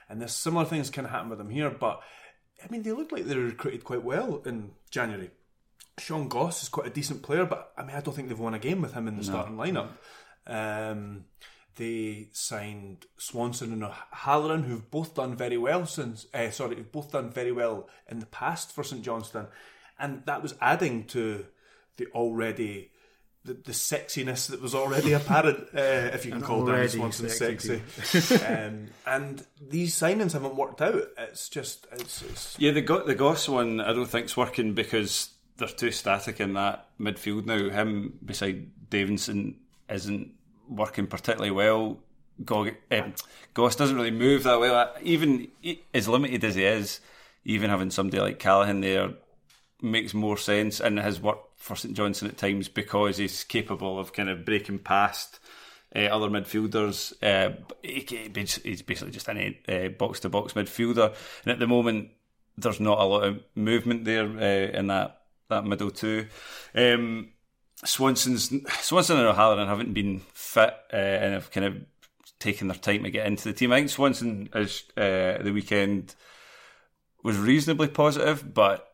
[0.10, 2.02] And there's similar things of happen with them here, but
[2.64, 5.32] I mean, they look like they were recruited quite well in January.
[6.00, 8.54] Sean Goss is quite a decent player, but I mean, I don't think they've won
[8.54, 9.90] a game with him in the starting lineup.
[10.46, 11.26] Um,
[11.76, 16.26] they signed Swanson and Halloran, who've both done very well since.
[16.34, 19.48] Uh, sorry, who've both done very well in the past for St Johnstone,
[20.00, 21.46] and that was adding to
[21.98, 22.92] the already.
[23.46, 25.80] The, the sexiness that was already apparent, uh,
[26.14, 28.44] if you can call Danny already Swanson sexy sexy.
[28.46, 31.02] um, and these signings haven't worked out.
[31.18, 35.30] It's just, it's, it's Yeah, the Go- the Goss one I don't think's working because
[35.56, 37.70] they're too static in that midfield now.
[37.70, 39.56] Him beside Davidson
[39.90, 40.34] isn't
[40.68, 42.00] working particularly well.
[42.44, 43.14] Gog- um,
[43.54, 44.94] Goss doesn't really move that well.
[45.02, 47.00] Even e- as limited as he is,
[47.46, 49.12] even having somebody like Callachan there
[49.82, 54.14] makes more sense and has worked for St Johnstone at times because he's capable of
[54.14, 55.40] kind of breaking past
[55.96, 57.14] uh, other midfielders.
[57.22, 58.32] Uh, he, he-
[58.64, 61.14] he's basically just a box to box midfielder,
[61.44, 62.10] and at the moment
[62.58, 66.28] there's not a lot of movement there uh, in that that middle two.
[66.76, 67.30] Um,
[67.86, 71.76] Swanson's Swanson and O'Halloran haven't been fit uh, and have kind of
[72.40, 73.72] taken their time to get into the team.
[73.72, 76.16] I think Swanson is uh, the weekend
[77.24, 78.87] was reasonably positive, but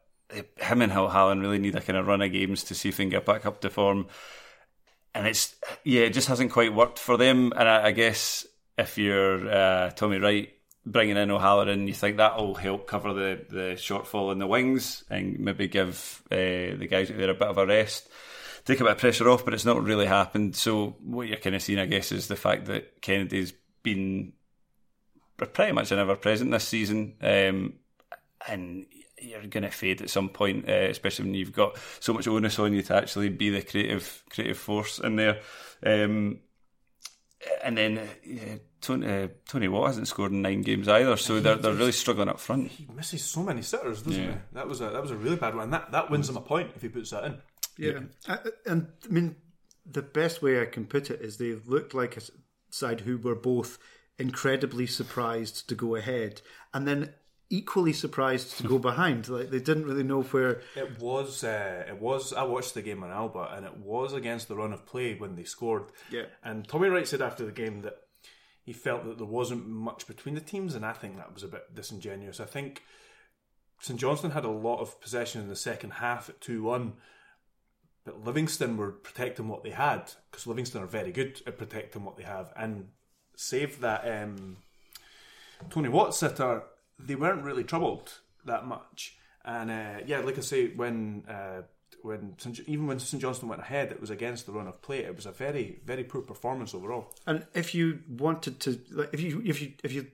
[0.57, 3.03] him and O'Halloran really need a kind of run of games to see if they
[3.03, 4.07] can get back up to form.
[5.15, 7.53] And it's yeah, it just hasn't quite worked for them.
[7.55, 8.45] And I, I guess
[8.77, 10.49] if you're uh, Tommy Wright,
[10.85, 15.39] bringing in O'Halloran, you think that'll help cover the, the shortfall in the wings and
[15.39, 18.09] maybe give uh, the guys out there a bit of a rest,
[18.65, 20.55] take a bit of pressure off, but it's not really happened.
[20.55, 24.33] So what you're kind of seeing, I guess, is the fact that Kennedy's been
[25.37, 27.73] pretty much an ever present this season, um,
[28.47, 28.85] and
[29.23, 32.59] you're going to fade at some point, uh, especially when you've got so much onus
[32.59, 35.39] on you to actually be the creative creative force in there.
[35.85, 36.39] Um,
[37.63, 41.55] and then uh, Tony, uh, Tony Watt hasn't scored in nine games either, so they're
[41.55, 42.69] they're really struggling up front.
[42.71, 44.31] He misses so many sitters, doesn't Yeah.
[44.31, 44.37] he?
[44.53, 45.69] That was a that was a really bad one.
[45.71, 47.37] That that wins him a point if he puts that in.
[47.77, 49.35] Yeah, I- and I mean,
[49.85, 52.21] the best way I can put it is they looked like a
[52.69, 53.77] side who were both
[54.19, 56.41] incredibly surprised to go ahead,
[56.73, 57.13] and then
[57.53, 59.29] equally surprised to go behind.
[59.29, 60.61] Like they didn't really know where.
[60.75, 64.47] It was uh, it was I watched the game on Alba and it was against
[64.47, 65.83] the run of play when they scored.
[66.09, 66.25] Yeah.
[66.43, 67.97] And Tommy Wright said after the game that
[68.63, 71.47] he felt that there wasn't much between the teams and I think that was a
[71.47, 72.39] bit disingenuous.
[72.39, 72.81] I think
[73.79, 76.93] St Johnstone had a lot of possession in the second half at 2-1
[78.05, 82.17] but Livingston were protecting what they had because Livingston are very good at protecting what
[82.17, 82.89] they have and
[83.35, 84.57] save that um,
[85.69, 86.63] Tony Watt sitter,
[87.05, 89.17] they weren't really troubled that much.
[89.45, 91.63] And uh, yeah, like I say, when uh,
[92.01, 92.35] when
[92.67, 94.99] even when St Johnstone went ahead, it was against the run of play.
[94.99, 97.13] It was a very very poor performance overall.
[97.25, 100.07] And if you wanted to, like, if you if you if you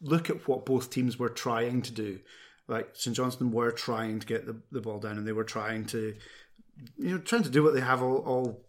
[0.00, 2.20] look at what both teams were trying to do,
[2.68, 5.86] like St Johnstone were trying to get the, the ball down, and they were trying
[5.86, 6.14] to,
[6.98, 8.65] you know, trying to do what they have all, all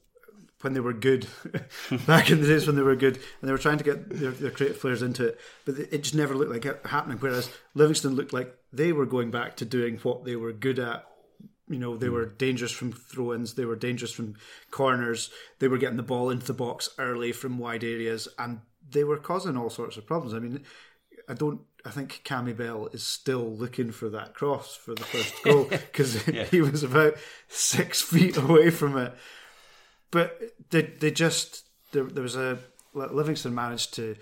[0.61, 1.27] when they were good
[2.07, 4.31] back in the days when they were good, and they were trying to get their,
[4.31, 7.17] their creative players into it, but it just never looked like it happening.
[7.17, 11.05] Whereas Livingston looked like they were going back to doing what they were good at.
[11.69, 12.13] You know, they hmm.
[12.13, 14.35] were dangerous from throw-ins, they were dangerous from
[14.71, 19.03] corners, they were getting the ball into the box early from wide areas, and they
[19.03, 20.33] were causing all sorts of problems.
[20.33, 20.63] I mean,
[21.27, 21.61] I don't.
[21.85, 26.21] I think Cammy Bell is still looking for that cross for the first goal because
[26.23, 27.15] he was about
[27.47, 29.13] six feet away from it.
[30.11, 30.39] But
[30.69, 32.59] they they just there, there was a
[32.93, 34.15] Livingston managed to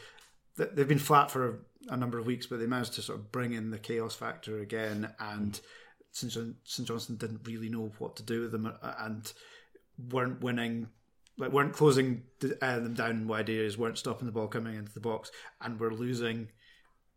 [0.57, 3.19] they- they've been flat for a, a number of weeks, but they managed to sort
[3.19, 5.59] of bring in the chaos factor again, and
[6.11, 6.31] St.
[6.31, 6.87] John, St.
[6.87, 9.31] Johnstone didn't really know what to do with them, uh, and
[10.11, 10.87] weren't winning.
[11.37, 14.75] Like weren't closing the- uh, them down in wide areas, weren't stopping the ball coming
[14.75, 15.29] into the box,
[15.61, 16.47] and were losing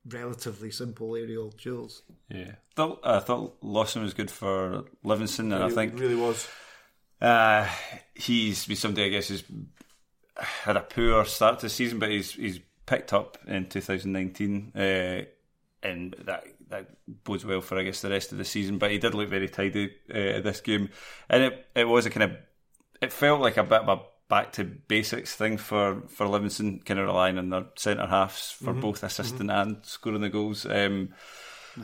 [0.09, 2.03] relatively simple aerial duels.
[2.29, 6.49] Yeah, thought, I thought Lawson was good for Livingston, and I think really was.
[7.21, 7.69] Uh,
[8.15, 9.45] he's been somebody I guess who's
[10.37, 15.23] had a poor start to the season, but he's he's picked up in 2019, uh,
[15.83, 16.87] and that that
[17.25, 18.79] bodes well for I guess the rest of the season.
[18.79, 20.91] But he did look very tidy uh, this game,
[21.29, 22.37] and it it was a kind of
[23.03, 27.01] it felt like a bit of a back to basics thing for for Livingston, kind
[27.01, 28.81] of relying on their centre halves for Mhm.
[28.81, 30.67] both assisting and scoring the goals.
[30.67, 31.15] Um,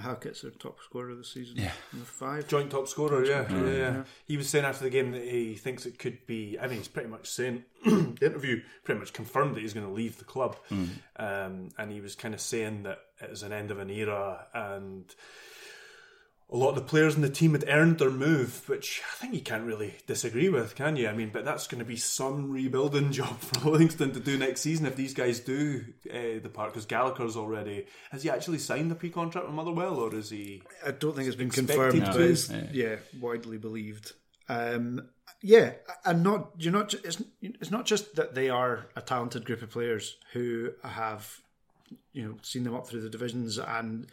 [0.00, 1.56] Halkett's their top scorer of the season.
[1.56, 1.72] Yeah.
[1.92, 4.02] With five Joint top scorer, yeah, scorer, yeah, yeah.
[4.26, 6.58] He was saying after the game that he thinks it could be.
[6.60, 9.92] I mean, he's pretty much saying the interview pretty much confirmed that he's going to
[9.92, 10.88] leave the club, Mm.
[11.16, 14.46] um, and he was kind of saying that it was an end of an era,
[14.54, 15.04] and
[16.50, 19.34] a lot of the players in the team had earned their move, which I think
[19.34, 21.08] you can't really disagree with, can you?
[21.08, 24.60] I mean, but that's going to be some rebuilding job for Livingston to do next
[24.60, 26.72] season if these guys do uh, the part.
[26.72, 30.62] Because Gallagher's already has he actually signed the pre-contract with Motherwell, or is he?
[30.86, 32.12] I don't think it's been expected confirmed, to?
[32.12, 32.96] but it's yeah.
[33.20, 34.12] widely believed.
[34.48, 35.08] Um,
[35.40, 35.72] yeah,
[36.04, 36.94] and not you're not.
[36.94, 41.38] It's it's not just that they are a talented group of players who have
[42.12, 44.06] you know seen them up through the divisions and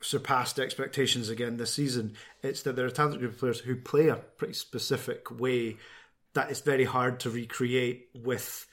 [0.00, 2.14] surpassed expectations again this season.
[2.42, 5.76] It's that there are a talented group of players who play a pretty specific way
[6.34, 8.66] that is very hard to recreate with.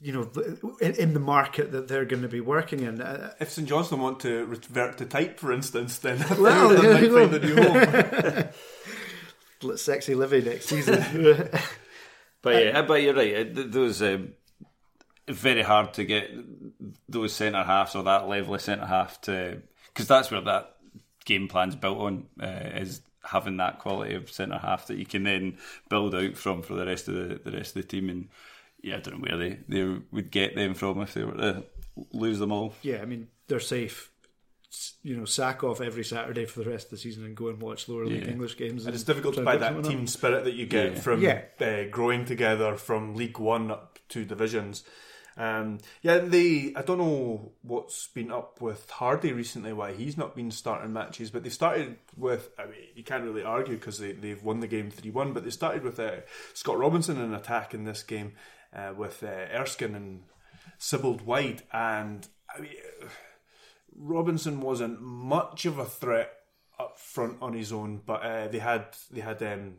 [0.00, 0.30] You know,
[0.80, 4.00] in, in the market that they're going to be working in, Uh, If St Johnstone
[4.00, 7.34] want to revert to type, for instance, then Well, think they yeah, might you find
[7.34, 7.56] a new
[8.42, 8.48] home.
[9.62, 11.48] Let sexy Livy next season.
[12.40, 13.26] But yeah, but you're right.
[13.32, 14.34] it- th- Those um,
[15.28, 16.30] very hard to get
[17.08, 19.60] those centre halves or that level of centre half to
[19.98, 20.76] because that's where that
[21.24, 25.24] game plan's built on uh, is having that quality of centre half that you can
[25.24, 25.58] then
[25.90, 28.08] build out from for the rest of the, the rest of the team.
[28.08, 28.28] And
[28.82, 31.64] yeah, I don't know where they, they would get them from if they were to
[32.12, 32.74] lose them all.
[32.82, 34.10] yeah, I mean they're safe.
[35.02, 37.60] You know, sack off every Saturday for the rest of the season and go and
[37.60, 38.30] watch lower league Yeah.
[38.32, 38.84] English games.
[38.84, 40.08] And it's difficult to try buy that team up.
[40.08, 41.00] spirit that you get Yeah.
[41.00, 41.42] from Yeah.
[41.60, 44.84] uh, growing together from League One up to divisions.
[45.38, 46.72] Um, yeah, they.
[46.74, 49.72] I don't know what's been up with Hardie recently.
[49.72, 52.50] Why he's not been starting matches, but they started with.
[52.58, 55.32] I mean, you can't really argue because they they've won the game three one.
[55.32, 56.22] But they started with uh,
[56.54, 58.32] Scott Robinson in attack in this game
[58.74, 60.22] uh, with uh, Erskine and
[60.76, 62.72] Sibbald wide, and I mean,
[63.94, 66.32] Robinson wasn't much of a threat
[66.80, 69.74] up front on his own, but uh, they had they had um,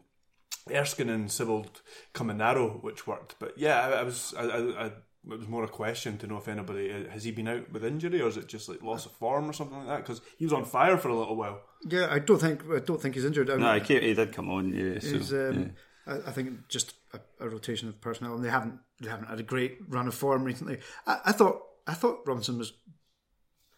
[0.71, 1.81] Erskine and Sibbald
[2.13, 3.35] coming narrow, which worked.
[3.39, 4.91] But yeah, I, I was I, I
[5.25, 8.21] it was more a question to know if anybody has he been out with injury
[8.21, 9.97] or is it just like loss of form or something like that?
[9.97, 11.61] Because he was on fire for a little while.
[11.85, 13.49] Yeah, I don't think I don't think he's injured.
[13.49, 14.73] I no, he, came, he did come on.
[14.73, 15.73] Yeah, so, um,
[16.07, 16.13] yeah.
[16.13, 19.39] I, I, think just a, a, rotation of personnel, and they haven't they haven't had
[19.39, 20.79] a great run of form recently.
[21.05, 22.73] I, I thought I thought Robinson was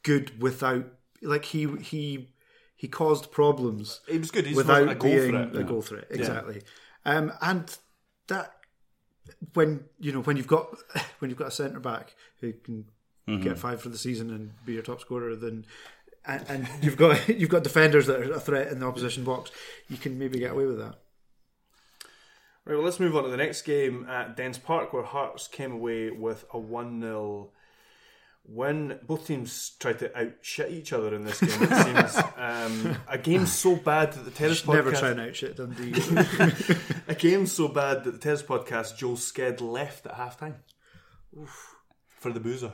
[0.03, 0.85] good without
[1.21, 2.29] like he he
[2.75, 4.01] he caused problems.
[4.07, 4.45] He was good.
[4.45, 5.55] He's without a goal being threat.
[5.55, 6.05] a goal threat.
[6.09, 6.61] Exactly.
[7.05, 7.17] Yeah.
[7.17, 7.77] Um, and
[8.27, 8.53] that
[9.53, 10.67] when you know when you've got
[11.19, 12.85] when you've got a centre back who can
[13.27, 13.41] mm-hmm.
[13.41, 15.65] get five for the season and be your top scorer, then
[16.25, 19.51] and, and you've got you've got defenders that are a threat in the opposition box,
[19.89, 20.95] you can maybe get away with that.
[22.63, 25.71] Right, well, let's move on to the next game at Dens Park, where Hearts came
[25.71, 27.49] away with a 1 0
[28.45, 28.99] win.
[29.05, 32.25] Both teams tried to outshit each other in this game, it seems.
[32.41, 34.73] Um, a game so bad that the Terrace podcast.
[34.73, 35.93] Never try and outshit Dundee.
[37.07, 40.55] a game so bad that the Terrace podcast, Joel Sked left at half time.
[42.19, 42.73] For the boozer.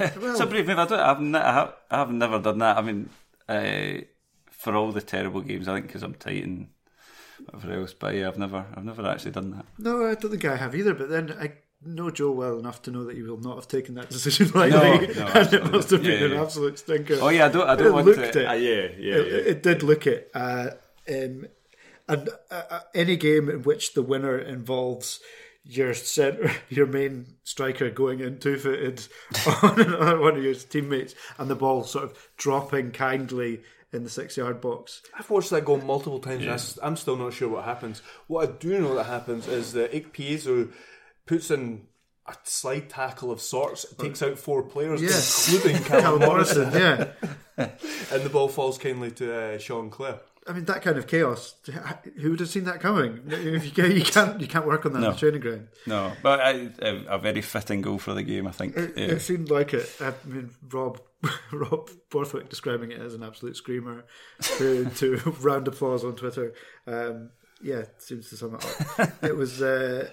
[0.00, 0.78] well, it's a brave move.
[0.78, 2.76] I, don't, I've, ne- I, have, I have never done that.
[2.76, 3.08] I mean,
[3.48, 4.02] uh,
[4.50, 6.68] for all the terrible games, I think because I'm tight and
[7.44, 7.94] whatever else.
[7.94, 9.64] But yeah, I've never, I've never actually done that.
[9.78, 10.94] No, I don't think I have either.
[10.94, 11.52] But then I
[11.84, 15.08] know Joe well enough to know that he will not have taken that decision lightly,
[15.14, 16.42] no, no, and it must have been yeah, an yeah.
[16.42, 17.18] absolute stinker.
[17.20, 18.40] Oh yeah, I don't, I don't it want looked to.
[18.42, 18.46] It.
[18.46, 19.50] Uh, yeah, yeah, it, yeah.
[19.50, 20.30] It did look it.
[20.34, 20.70] Uh,
[21.08, 21.46] um,
[22.08, 25.20] and uh, uh, any game in which the winner involves
[25.64, 29.06] your center, your main striker going in two footed
[29.62, 33.60] on another one of your teammates, and the ball sort of dropping kindly
[33.92, 35.02] in the six yard box.
[35.18, 36.44] I've watched that goal multiple times.
[36.44, 36.58] Yeah.
[36.82, 38.02] I'm still not sure what happens.
[38.26, 40.72] What I do know that happens is that Ikpeazu
[41.28, 41.86] puts in
[42.26, 45.52] a slide tackle of sorts, takes out four players, yes.
[45.52, 46.72] including Callum Morrison.
[46.72, 47.08] Yeah,
[47.56, 50.20] and the ball falls kindly to uh, Sean Clare.
[50.48, 51.56] I mean, that kind of chaos.
[52.16, 53.20] Who would have seen that coming?
[53.26, 55.08] If you, can't, you can't, you can't work on that no.
[55.08, 55.68] on the training ground.
[55.86, 58.74] No, but I, a, very fitting goal for the game, I think.
[58.74, 59.04] It, yeah.
[59.08, 59.94] it seemed like it.
[60.00, 61.02] I mean, Rob,
[61.52, 64.06] Rob Borthwick describing it as an absolute screamer
[64.40, 66.54] to, to round applause on Twitter.
[66.86, 67.28] Um,
[67.60, 68.64] yeah, seems to sum it
[68.98, 69.12] up.
[69.22, 69.60] it was.
[69.60, 70.08] Uh,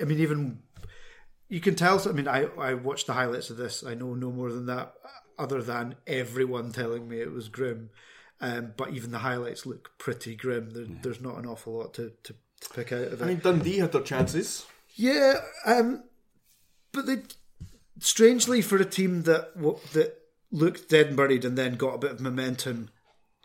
[0.00, 0.60] I mean, even
[1.48, 2.00] you can tell.
[2.08, 3.84] I mean, I I watched the highlights of this.
[3.84, 4.94] I know no more than that,
[5.38, 7.90] other than everyone telling me it was grim.
[8.40, 10.70] Um, but even the highlights look pretty grim.
[10.70, 10.96] There, yeah.
[11.02, 13.24] There's not an awful lot to, to, to, pick out of it.
[13.24, 14.64] I mean, Dundee had their chances.
[14.94, 16.04] Yeah, um,
[16.92, 17.22] but they
[18.00, 19.54] strangely for a team that
[19.92, 20.14] that
[20.50, 22.90] looked dead and buried and then got a bit of momentum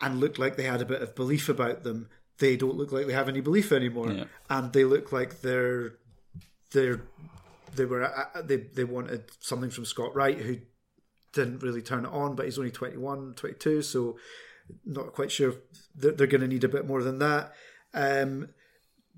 [0.00, 2.08] and looked like they had a bit of belief about them.
[2.38, 4.24] They don't look like they have any belief anymore, yeah.
[4.50, 5.94] and they look like they're
[6.74, 7.00] they're
[7.74, 10.58] they were uh, they they wanted something from Scott Wright who
[11.32, 14.16] didn't really turn it on, but he's only 21, 22, so
[14.86, 15.54] not quite sure
[15.94, 17.52] they're, they're going to need a bit more than that.
[17.92, 18.50] Um,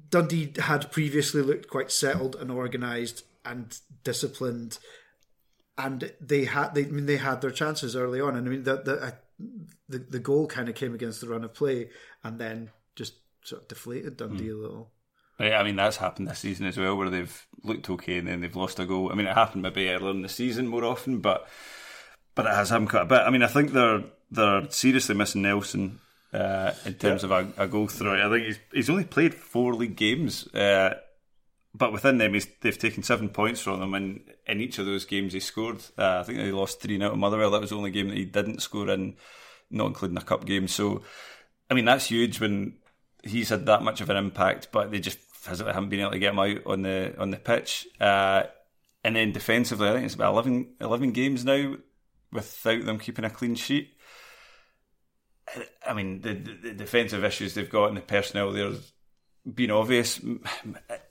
[0.08, 4.78] Dundee had previously looked quite settled and organised and disciplined,
[5.76, 8.62] and they had they I mean they had their chances early on, and I mean
[8.64, 9.10] the the uh,
[9.88, 11.90] the, the goal kind of came against the run of play,
[12.24, 14.54] and then just sort of deflated Dundee mm.
[14.54, 14.90] a little.
[15.38, 18.56] I mean, that's happened this season as well, where they've looked okay and then they've
[18.56, 19.12] lost a goal.
[19.12, 21.46] I mean, it happened maybe earlier in the season more often, but
[22.34, 23.20] but it has happened quite a bit.
[23.20, 26.00] I mean, I think they're they're seriously missing Nelson
[26.32, 28.20] uh, in terms of a, a, goal threat.
[28.20, 30.94] I think he's he's only played four league games, uh,
[31.74, 35.32] but within them, they've taken seven points from him, and in each of those games,
[35.32, 35.82] he scored.
[35.98, 37.50] Uh, I think they lost three out of Motherwell.
[37.50, 39.16] That was the only game that he didn't score in,
[39.70, 40.68] not including a cup game.
[40.68, 41.02] So,
[41.70, 42.74] I mean, that's huge when
[43.22, 46.18] he's had that much of an impact, but they just physically haven't been able to
[46.18, 47.86] get him out on the on the pitch.
[48.00, 48.44] Uh,
[49.04, 51.76] and then defensively, I think it's about 11, 11 games now
[52.32, 53.94] without them keeping a clean sheet.
[55.86, 58.92] I mean, the, the defensive issues they've got and the personnel there's
[59.54, 60.18] been obvious,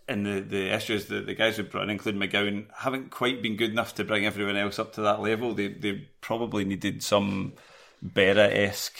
[0.10, 3.56] and the, the issues that the guys we've brought in, including McGowan, haven't quite been
[3.56, 5.54] good enough to bring everyone else up to that level.
[5.54, 7.54] They they probably needed some
[8.06, 8.99] Berra esque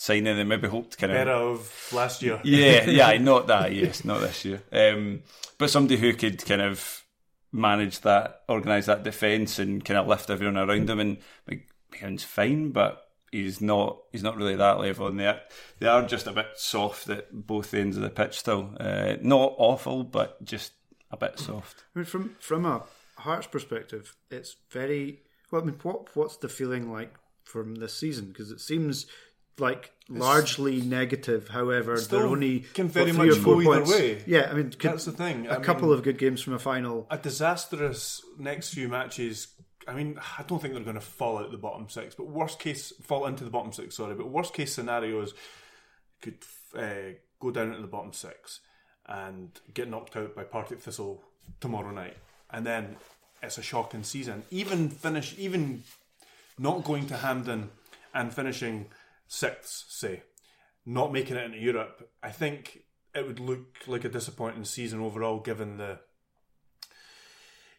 [0.00, 0.36] signing.
[0.36, 2.40] They maybe hoped kind of Berra of last year.
[2.44, 3.74] Yeah, yeah, not that.
[3.74, 4.62] Yes, not this year.
[4.72, 5.22] Um,
[5.58, 7.04] but somebody who could kind of
[7.52, 11.00] manage that, organise that defence, and kind of lift everyone around him.
[11.00, 15.40] And McGowan's fine, but he's not he's not really that level, and they are,
[15.78, 18.70] they are just a bit soft at both ends of the pitch still.
[18.80, 20.72] Uh, not awful, but just
[21.10, 21.84] a bit soft.
[21.94, 22.84] I mean, from from a
[23.18, 25.20] Hearts perspective, it's very
[25.50, 25.60] well.
[25.60, 28.28] I mean, what what's the feeling like from this season?
[28.28, 29.04] Because it seems
[29.60, 31.48] like largely it's negative.
[31.48, 33.90] However, they're only can very much go either points.
[33.90, 34.22] way.
[34.26, 35.46] Yeah, I mean, that's the thing.
[35.46, 37.06] A I couple of good games from a final.
[37.10, 39.48] A disastrous next few matches
[39.90, 42.58] I mean, I don't think they're going to fall out the bottom six, but worst
[42.58, 43.96] case, fall into the bottom six.
[43.96, 45.34] Sorry, but worst case scenario is
[46.20, 46.38] could
[46.76, 48.60] uh, go down into the bottom six
[49.06, 51.22] and get knocked out by Partick Thistle
[51.60, 52.16] tomorrow night,
[52.50, 52.96] and then
[53.42, 54.44] it's a shocking season.
[54.50, 55.82] Even finish, even
[56.58, 57.70] not going to Hampden
[58.14, 58.86] and finishing
[59.30, 60.24] sixth, say,
[60.84, 62.10] not making it into Europe.
[62.22, 62.80] I think
[63.14, 66.00] it would look like a disappointing season overall, given the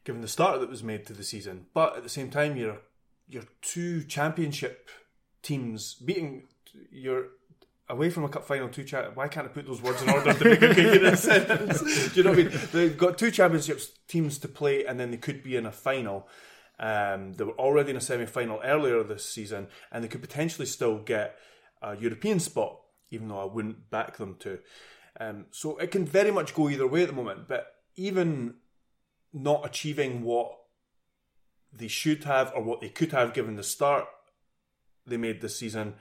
[0.03, 1.67] given the start that was made to the season.
[1.73, 2.79] But at the same time, you're
[3.27, 4.89] you're two championship
[5.43, 6.47] teams beating
[6.89, 7.27] you're
[7.89, 10.33] away from a cup final, two cha- Why can't I put those words in order
[10.33, 11.81] to make a coherent sentence?
[11.81, 12.59] Do you know what I mean?
[12.71, 16.29] They've got two championships teams to play, and then they could be in a final.
[16.81, 20.65] Um, they were already in a semi final earlier this season, and they could potentially
[20.65, 21.37] still get
[21.81, 22.79] a European spot,
[23.11, 24.59] even though I wouldn't back them to.
[25.19, 27.47] Um, so it can very much go either way at the moment.
[27.47, 28.55] But even
[29.31, 30.57] not achieving what
[31.71, 34.05] they should have or what they could have given the start
[35.05, 35.95] they made this season,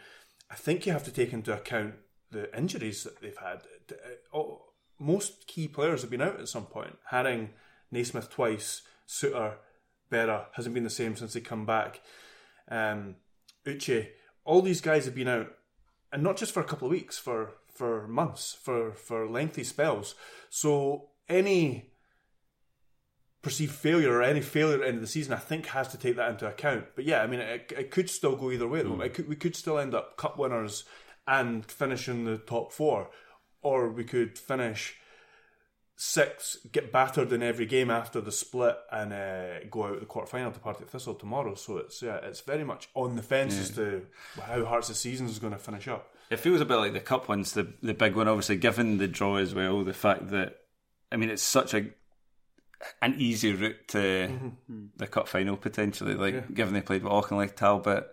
[0.51, 1.95] I think you have to take into account
[2.31, 3.63] the injuries that they've had.
[4.99, 6.97] Most key players have been out at some point.
[7.13, 7.51] Haring,
[7.91, 9.55] Naismith twice, Souttar,
[10.11, 12.01] Berra hasn't been the same since they come back.
[12.69, 13.17] Um,
[13.67, 14.09] Uche,
[14.45, 15.53] all these guys have been out,
[16.13, 20.15] and not just for a couple of weeks, for for months, for for lengthy spells.
[20.49, 21.93] So any
[23.43, 25.99] perceived failure or any failure at the end of the season, I think has to
[25.99, 26.87] take that into account.
[26.95, 28.83] But yeah, I mean, it, it could still go either way.
[28.83, 29.15] Mm.
[29.15, 30.85] Could, we could still end up cup winners
[31.27, 33.11] and finish in the top four,
[33.63, 34.97] or we could finish
[36.03, 40.27] six, get battered in every game after the split, and uh, go out the quarter
[40.27, 41.55] final to Partick Thistle tomorrow.
[41.55, 43.61] So it's yeah, it's very much on the fence yeah.
[43.61, 44.07] as to
[44.41, 46.15] how Hearts' of season is going to finish up.
[46.31, 48.29] It feels a bit like the cup ones, the the big one.
[48.29, 50.61] Obviously, given the draw as well, the fact that
[51.13, 51.91] I mean, it's such a
[53.03, 54.85] an easy route to mm-hmm.
[54.97, 56.15] the cup final potentially.
[56.15, 56.41] Like yeah.
[56.55, 58.09] given they played with Auchinleck, Talbot,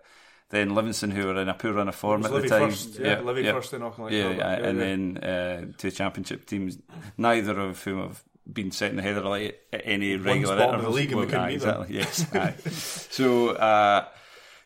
[0.50, 2.98] then Livingston, who were in a poor run of form at Livy the time, first,
[2.98, 3.52] yeah, yeah, Livy yeah.
[3.52, 6.78] first in Auchinleck, yeah, yeah, and then uh, two championship teams,
[7.16, 10.82] neither of whom have been set in the header like at any regular intervals.
[10.82, 11.96] the league, well, and we couldn't exactly.
[11.96, 14.06] Yes, so uh,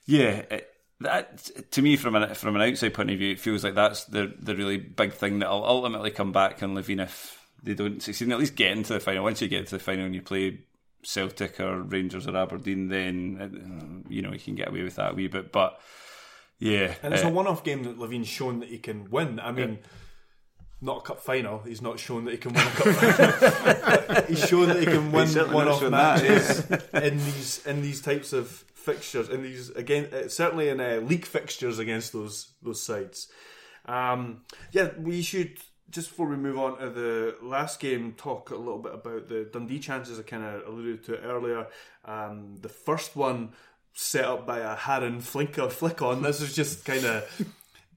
[0.06, 0.42] yeah.
[0.50, 0.68] It,
[1.00, 4.04] that to me, from an from an outside point of view, it feels like that's
[4.04, 8.30] the the really big thing that'll ultimately come back and Levein if they don't succeed
[8.30, 9.24] at least get into the final.
[9.24, 10.60] Once you get to the final and you play
[11.02, 15.12] Celtic or Rangers or Aberdeen, then uh, you know he can get away with that
[15.12, 15.52] a wee bit.
[15.52, 15.80] But
[16.58, 19.40] yeah, and it's uh, a one-off game that Levein's shown that he can win.
[19.40, 19.78] I mean.
[19.80, 19.88] Yeah.
[20.84, 21.60] Not a cup final.
[21.60, 24.22] He's not shown that he can win a cup final.
[24.28, 29.28] He's shown that he can win one-off matches in these in these types of fixtures.
[29.28, 33.28] In these again, uh, certainly in uh, league fixtures against those those sides.
[33.86, 34.42] Um,
[34.72, 35.58] yeah, we should
[35.92, 39.48] just before we move on to the last game, talk a little bit about the
[39.52, 41.66] Dundee chances I kind of alluded to it earlier.
[42.04, 43.52] Um, the first one
[43.92, 46.22] set up by a Haring flinker flick on.
[46.22, 47.46] This is just kind of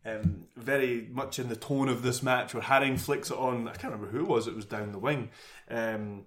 [0.05, 3.67] um, very much in the tone of this match where Haring flicks it on.
[3.69, 4.47] I can't remember who it was.
[4.47, 5.29] It was down the wing.
[5.71, 6.25] Um,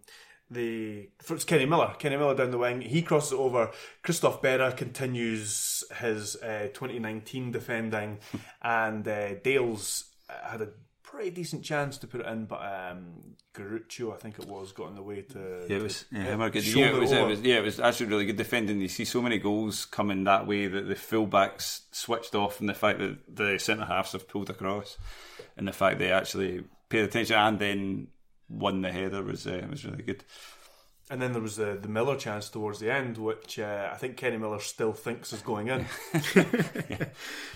[0.51, 1.95] the it's Kenny Miller.
[1.99, 2.81] Kenny Miller down the wing.
[2.81, 3.71] He crosses over.
[4.03, 8.19] Christophe Berra continues his uh, 2019 defending,
[8.63, 10.69] and uh, Dales had a
[11.11, 14.89] pretty decent chance to put it in, but um, Garuccio, I think it was, got
[14.89, 15.65] in the way to.
[15.67, 16.05] Yeah, it was.
[16.13, 18.81] Yeah, yeah, it, was, it, was, it was, yeah, it was actually really good defending.
[18.81, 22.75] You see so many goals coming that way that the fullbacks switched off, and the
[22.75, 24.99] fact that the centre halves have pulled across,
[25.57, 28.09] and the fact they actually paid attention and then
[28.49, 30.25] won the header was uh, was really good.
[31.11, 34.19] And then there was the, the Miller chance towards the end, which uh, I think
[34.19, 35.87] Kenny Miller still thinks is going in.
[36.35, 37.05] yeah.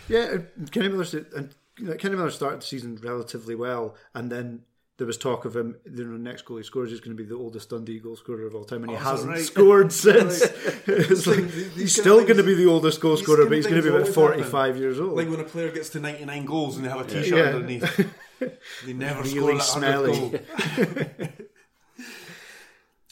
[0.08, 0.38] yeah,
[0.70, 1.04] Kenny Miller
[1.36, 4.62] and Kenny Miller started the season relatively well, and then
[4.98, 5.76] there was talk of him.
[5.84, 8.14] You know, the next goal he scores is going to be the oldest Dundee goal
[8.14, 9.40] scorer of all time, and he oh, hasn't right?
[9.40, 10.42] scored since.
[10.86, 13.90] it's like, he's still going to be the oldest goal scorer, but he's going to
[13.90, 14.82] be about forty-five happen.
[14.82, 15.16] years old.
[15.16, 17.56] Like when a player gets to ninety-nine goals and they have a T-shirt yeah.
[17.56, 18.10] underneath,
[18.86, 20.34] they never really score that goal.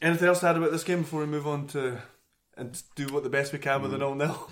[0.03, 2.01] Anything else to add about this game before we move on to
[2.57, 4.07] and do what the best we can with an mm.
[4.07, 4.51] all nil?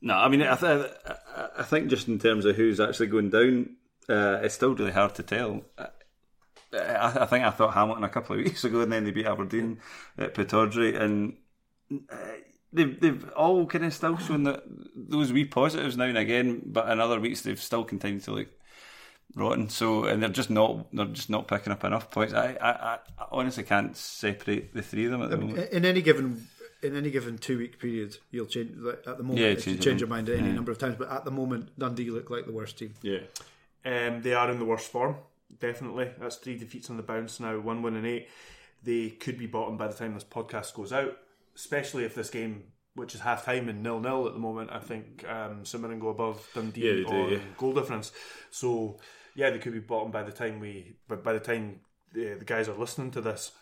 [0.00, 0.90] No, I mean, I, th-
[1.58, 3.76] I think just in terms of who's actually going down,
[4.08, 5.62] uh, it's still really hard to tell.
[5.78, 9.26] I, I, think I thought Hamilton a couple of weeks ago, and then they beat
[9.26, 9.80] Aberdeen
[10.18, 11.36] at Pittodrie, and
[12.10, 12.16] uh,
[12.72, 14.62] they've they've all kind of still shown that
[14.94, 18.48] those wee positives now and again, but in other weeks they've still continued to look
[19.34, 19.68] rotten.
[19.68, 22.34] So, and they're just not they're just not picking up enough points.
[22.34, 22.98] I I, I
[23.30, 25.70] honestly can't separate the three of them at the moment.
[25.70, 26.48] In any given
[26.86, 28.72] in any given two week period, you'll change.
[28.76, 30.54] Like, at the moment, yeah, change, change your mind any yeah.
[30.54, 30.96] number of times.
[30.96, 32.94] But at the moment, Dundee look like the worst team.
[33.02, 33.20] Yeah,
[33.84, 35.16] um, they are in the worst form.
[35.58, 37.58] Definitely, that's three defeats on the bounce now.
[37.58, 38.28] One win and eight.
[38.82, 41.16] They could be bottom by the time this podcast goes out.
[41.54, 42.64] Especially if this game
[42.96, 44.70] which is half time and nil nil at the moment.
[44.72, 47.38] I think um, St Mirren go above Dundee Yeah, they do, on yeah.
[47.56, 48.10] goal difference.
[48.50, 48.98] So
[49.34, 51.80] yeah, they could be bottom by the time we, but by the time
[52.12, 53.52] the, the guys are listening to this.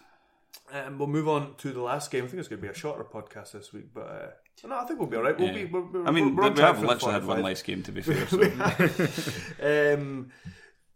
[0.72, 2.24] Um, we'll move on to the last game.
[2.24, 4.34] I think it's going to be a shorter podcast this week, but
[4.64, 5.38] uh, no, I think we'll be all right.
[5.38, 5.54] We'll Yeah.
[5.54, 5.64] be.
[5.66, 8.26] We're, we're, I mean, we have literally had one last game to be fair.
[8.28, 9.94] So.
[9.94, 10.30] um,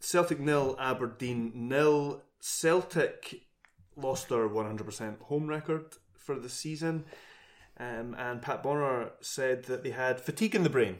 [0.00, 2.22] Celtic nil, Aberdeen nil.
[2.40, 3.42] Celtic
[3.96, 5.84] lost their 100% home record
[6.16, 7.04] for the season,
[7.80, 10.98] um, and Pat Bonner said that they had fatigue in the brain.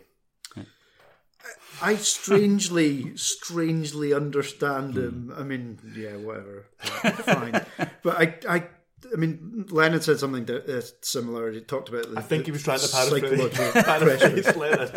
[1.81, 5.33] I strangely, strangely understand him.
[5.37, 7.65] I mean, yeah, whatever, fine.
[8.03, 8.67] But I, I,
[9.13, 11.53] I mean, Lennon said something that, uh, similar.
[11.53, 12.11] He talked about.
[12.11, 13.73] The, I think he was trying to paraphrase.
[13.85, 14.89] paraphrase Lennon.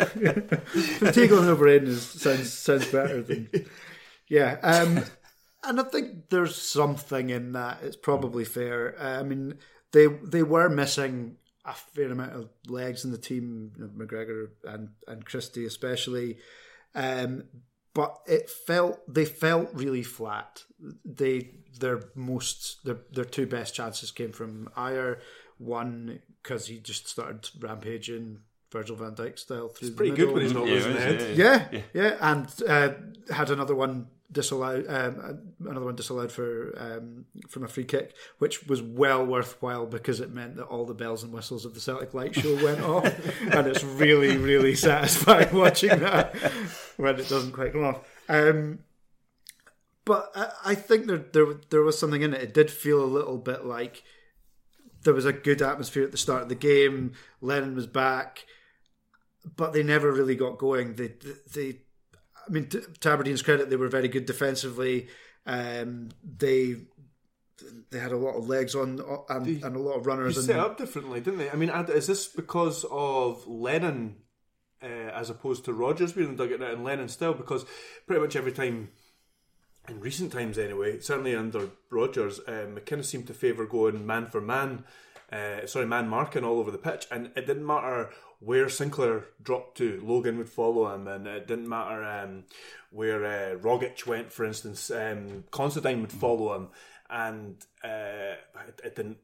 [0.98, 3.48] Fatigue on the brain is, sounds sounds better than
[4.28, 4.58] yeah.
[4.62, 5.04] Um,
[5.64, 7.78] and I think there's something in that.
[7.82, 8.96] It's probably fair.
[8.98, 9.58] Uh, I mean,
[9.92, 14.48] they they were missing a fair amount of legs in the team, you know, McGregor
[14.64, 16.38] and and Christie especially.
[16.94, 17.44] Um,
[17.94, 20.64] but it felt they felt really flat.
[21.04, 25.18] They their most their their two best chances came from Ajer.
[25.58, 28.40] One because he just started rampaging
[28.72, 31.20] Virgil van Dijk style through the Pretty good when he's not Yeah, losing the it
[31.20, 31.36] is, head.
[31.38, 31.68] yeah.
[31.70, 37.64] Yeah, yeah, and uh, had another one disallowed, um, another one disallowed for um, from
[37.64, 41.32] a free kick, which was well worthwhile because it meant that all the bells and
[41.32, 43.04] whistles of the Celtic Light Show went off,
[43.52, 46.34] and it's really, really satisfying watching that
[46.96, 48.00] when it doesn't quite come off.
[48.28, 48.80] Um,
[50.04, 52.42] but I, I think there, there there was something in it.
[52.42, 54.02] It did feel a little bit like
[55.04, 57.12] there was a good atmosphere at the start of the game.
[57.40, 58.44] Lennon was back
[59.56, 60.94] but they never really got going.
[60.94, 61.14] They,
[61.52, 61.78] they,
[62.48, 65.08] I mean, to, to Aberdeen's credit, they were very good defensively.
[65.46, 66.76] Um, they
[67.90, 70.44] they had a lot of legs on and, and a lot of They runners.
[70.44, 71.50] set up differently, didn't they?
[71.50, 74.16] I mean, is this because of Lennon
[74.82, 77.34] uh, as opposed to Rodgers being in the dugout and Lennon still?
[77.34, 77.64] Because
[78.06, 78.90] pretty much every time,
[79.88, 84.40] in recent times anyway, certainly under Rodgers, uh, McKinnon seemed to favour going man for
[84.40, 84.84] man,
[85.30, 88.10] uh, sorry, man marking all over the pitch, and it didn't matter
[88.44, 92.44] where Sinclair dropped to, Logan would follow him, and it didn't matter um,
[92.90, 96.68] where uh, Rogic went, for instance, um, Considine would follow him,
[97.08, 98.34] and uh,
[98.68, 99.18] it, it didn't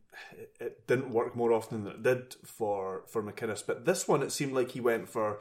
[0.61, 3.65] it, didn't work more often than it did for for McInnes.
[3.67, 5.41] But this one, it seemed like he went for.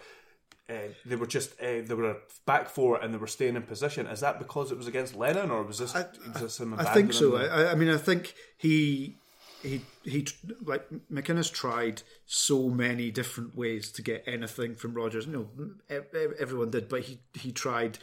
[0.69, 4.05] Uh, they were just uh, they were back four and they were staying in position.
[4.05, 5.93] Is that because it was against Lennon or was this?
[5.93, 7.37] was this him I think so.
[7.37, 9.17] I, I mean, I think he
[9.63, 10.27] he he
[10.63, 15.25] like McInnes tried so many different ways to get anything from Rodgers.
[15.25, 17.97] You know, ev- ev- everyone did, but he he tried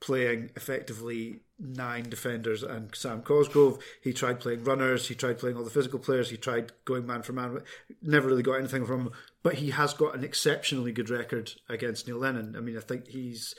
[0.00, 3.78] playing effectively nine defenders and Sam Cosgrove.
[4.02, 5.08] He tried playing runners.
[5.08, 6.30] He tried playing all the physical players.
[6.30, 7.60] He tried going man for man.
[8.00, 9.12] Never really got anything from him.
[9.42, 12.56] But he has got an exceptionally good record against Neil Lennon.
[12.56, 13.54] I mean, I think he's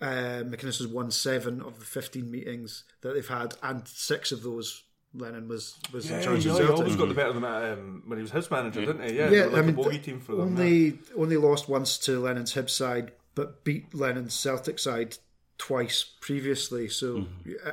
[0.00, 4.42] uh, McInnes has won seven of the fifteen meetings that they've had, and six of
[4.42, 4.84] those
[5.14, 7.72] Lennon was was Yeah, in charge he of always got the better of them at,
[7.72, 9.16] um, when he was his manager, didn't he?
[9.16, 10.40] Yeah, they Yeah, were like I mean, a bogey team for them.
[10.58, 15.18] only only lost once to Lennon's Hibs side, but beat Lennon's Celtic side
[15.58, 16.88] twice previously.
[16.88, 17.26] So
[17.66, 17.72] uh,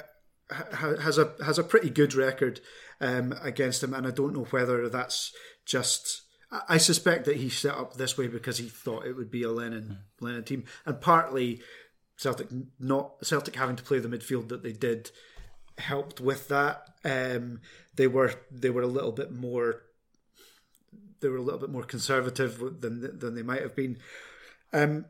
[0.52, 2.60] ha- has a has a pretty good record
[3.02, 5.32] um, against him, and I don't know whether that's
[5.66, 6.24] just.
[6.52, 9.44] I- I suspect that he set up this way because he thought it would be
[9.44, 11.62] a Lennon Lennon team, and partly
[12.18, 12.48] Celtic
[12.80, 15.12] not Celtic having to play the midfield that they did
[15.78, 16.84] helped with that.
[17.04, 17.62] Um,
[17.96, 19.84] they were they were a little bit more
[21.20, 23.98] they were a little bit more conservative than than they might have been.
[24.74, 25.06] Um,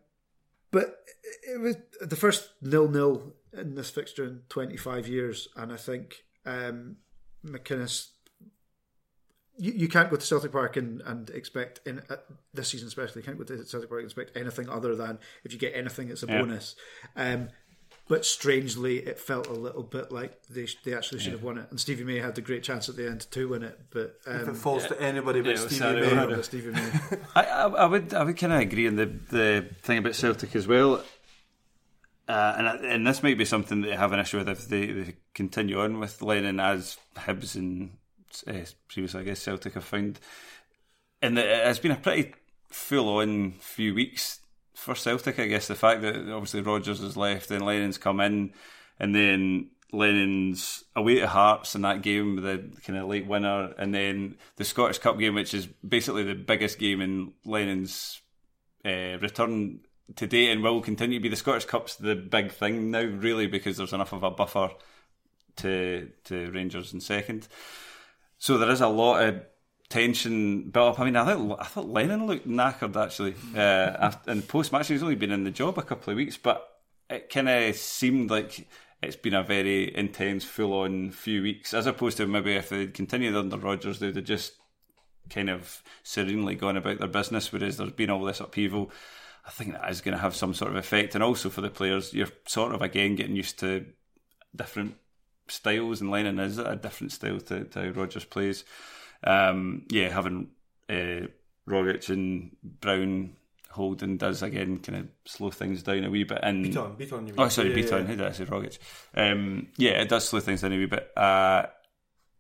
[0.72, 1.04] but
[1.48, 6.24] it was the first nil nil in this fixture in 25 years, and I think
[6.46, 6.98] um,
[7.46, 8.10] McInnes.
[9.60, 12.18] You, you can't go to Celtic Park and, and expect in uh,
[12.54, 15.52] this season especially you can't go to Celtic Park and expect anything other than if
[15.52, 16.42] you get anything it's a Yeah.
[16.42, 16.76] bonus.
[17.16, 17.50] Um,
[18.08, 21.68] but strangely, it felt a little bit like they they actually should have won it.
[21.70, 24.42] And Stevie May had the great chance at the end to win it, but um,
[24.42, 26.30] if it falls to anybody but Yeah, Stevie May, morning.
[26.36, 26.90] but Stevie May.
[27.36, 30.56] I, I, I would I would kind of agree on the the thing about Celtic
[30.56, 31.04] as well,
[32.28, 34.86] uh, and and this might be something that they have an issue with if they,
[34.88, 37.92] they continue on with Lennon as Hibs and
[38.48, 38.54] uh,
[38.88, 40.20] previously I guess Celtic have found,
[41.22, 42.34] and it has been a pretty
[42.70, 44.40] full on few weeks
[44.78, 45.40] for Celtic.
[45.40, 48.54] I guess the fact that obviously Rodgers has left and Lennon's come in,
[49.00, 53.94] and then Lennon's away to Hearts in that game, the kind of late winner, and
[53.94, 58.22] then the Scottish Cup game, which is basically the biggest game in Lennon's
[58.86, 59.80] uh, return
[60.16, 61.30] today, and will continue to be.
[61.30, 64.70] The Scottish Cup's the big thing now, really, because there's enough of a buffer
[65.58, 67.48] to to Rangers in second.
[68.38, 69.42] So there is a lot of
[69.90, 71.00] tension built up.
[71.00, 73.36] I mean, I thought I thought Lennon looked knackered actually.
[73.56, 76.68] Uh, in post match, he's only been in the job a couple of weeks, but
[77.10, 78.68] it kind of seemed like
[79.02, 82.94] it's been a very intense, full on few weeks, as opposed to maybe if they'd
[82.94, 84.54] continued under Rodgers, they'd have just
[85.30, 87.52] kind of serenely gone about their business.
[87.52, 88.92] Whereas there's been all this upheaval.
[89.46, 91.70] I think that is going to have some sort of effect, and also for the
[91.70, 93.86] players, you're sort of again getting used to
[94.54, 94.96] different
[95.48, 98.66] styles, and Lennon is a different style to, to how Rodgers plays.
[99.24, 100.50] Um, yeah, having
[100.90, 101.28] uh,
[101.68, 103.36] Rogic and Brown
[103.72, 106.40] holding does again kind of slow things down a wee bit.
[106.42, 107.36] And Beaton, Beaton, you mean.
[107.40, 107.98] oh, sorry, Yeah, Beaton.
[108.00, 108.04] yeah.
[108.06, 108.46] Who did I say?
[108.46, 108.78] Rogic.
[109.16, 111.12] Um, yeah, it does slow things down a wee bit.
[111.16, 111.66] Uh,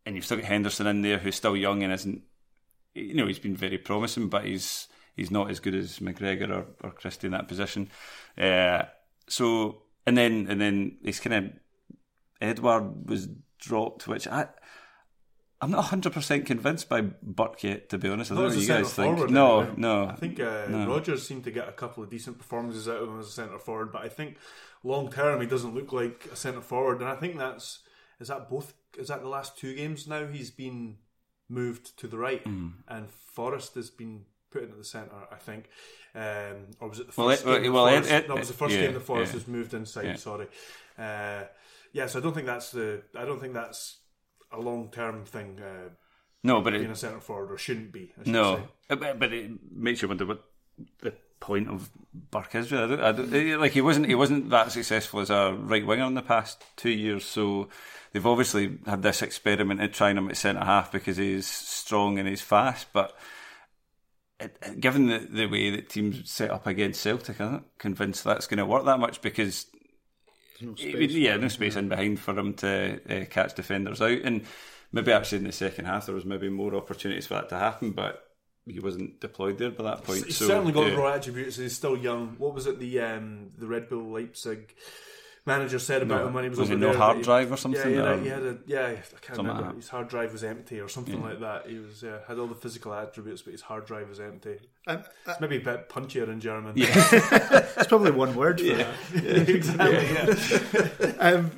[0.05, 2.21] and you've still got Henderson in there, who's still young and isn't.
[2.95, 6.65] You know, he's been very promising, but he's he's not as good as McGregor or,
[6.81, 7.89] or Christie in that position.
[8.37, 8.83] Uh,
[9.27, 11.51] so and then and then he's kind of
[12.41, 13.27] Edouard was
[13.59, 14.47] dropped, which I.
[15.59, 18.31] I'm not 100% convinced by Burke yet, to be honest.
[18.31, 19.29] I don't know what you guys think.
[19.31, 19.73] No, anyway.
[19.77, 20.05] no.
[20.07, 20.87] I think uh, no.
[20.87, 23.57] Rodgers seemed to get a couple of decent performances out of him as a centre
[23.57, 24.37] forward, but I think
[24.83, 27.79] long term he doesn't look like a centre forward, and I think that's
[28.19, 30.97] is that both is that the last two games now he's been
[31.49, 32.67] moved to the right, Hmm.
[32.87, 35.27] and Forrest has been put into the centre.
[35.31, 35.69] I think,
[36.13, 37.73] um, or was it the Well, first it- game?
[37.73, 39.37] well, it- Forrest, it- no, it was the first yeah, game that Forrest yeah.
[39.37, 40.05] was moved inside.
[40.05, 40.15] Yeah.
[40.17, 40.47] Sorry,
[40.99, 41.43] uh,
[41.93, 42.05] yeah.
[42.07, 43.97] So I don't think that's the I don't think that's
[44.51, 45.59] a long term thing.
[45.61, 45.89] Uh,
[46.43, 48.13] No, but being it, a centre forward or shouldn't be.
[48.25, 48.63] No.
[48.89, 50.43] Uh, but, but it makes you wonder what
[51.01, 51.89] the point of
[52.31, 52.71] Burke is.
[52.71, 52.83] Really.
[52.83, 55.85] I don't, I don't, eh, like he wasn't he wasn't that successful as a right
[55.85, 57.25] winger in the past two years.
[57.25, 57.69] So
[58.13, 62.27] they've obviously had this experiment of trying him at centre half because he's strong and
[62.27, 62.87] he's fast.
[62.93, 63.15] But
[64.39, 68.47] it- given the, the way that teams set up against Celtic, I'm not convinced that's
[68.47, 69.65] going to work that much because
[70.75, 74.19] space yeah, no space in behind for him to uh, catch defenders out.
[74.23, 74.43] And
[74.91, 77.91] maybe actually in the second half there was maybe more opportunities for that to happen,
[77.91, 78.23] but
[78.65, 80.25] he wasn't deployed there by that point.
[80.25, 80.97] He's so, certainly got yeah.
[80.97, 81.57] raw attributes.
[81.57, 82.35] He's still young.
[82.37, 84.75] What was it the um, the Red Bull Leipzig
[85.47, 86.97] manager said about No, him when he was, was over it no there?
[86.97, 88.85] hard that he- drive or something, Yeah, he had, or- a, he had a yeah.
[88.87, 89.75] I can't Something like remember.
[89.77, 91.27] His hard drive was empty or something Yeah.
[91.29, 91.67] like that.
[91.69, 94.57] He was uh, had all the physical attributes, but his hard drive was empty.
[94.85, 96.73] Um, it's maybe a bit punchier in German.
[96.77, 98.91] it's probably one word for Yeah.
[99.13, 99.49] that.
[99.49, 101.07] exactly.
[101.07, 101.13] Yeah.
[101.19, 101.51] um,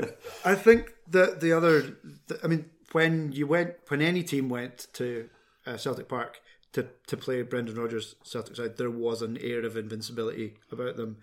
[0.46, 1.82] I think that the other,
[2.28, 5.30] the, I mean, when you went, when any team went to
[5.66, 6.40] uh, Celtic Park
[6.74, 11.18] to to play Brendan Rodgers Celtic side, there was an air of invincibility about them,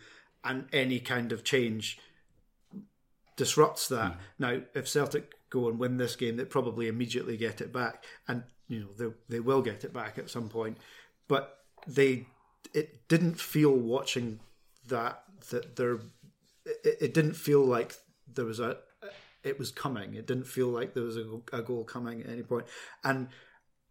[0.45, 1.99] and any kind of change
[3.37, 4.17] disrupts that.
[4.39, 8.43] Now, if Celtic go and win this game, they probably immediately get it back, and
[8.69, 10.79] you know they they will get it back at some point.
[11.29, 12.27] But they,
[12.75, 14.41] it didn't feel watching
[14.89, 15.95] that that there,
[16.65, 17.95] it, it didn't feel like
[18.33, 18.79] there was a,
[19.45, 20.15] it was coming.
[20.15, 22.67] It didn't feel like there was a, a goal coming at any point,
[23.05, 23.29] and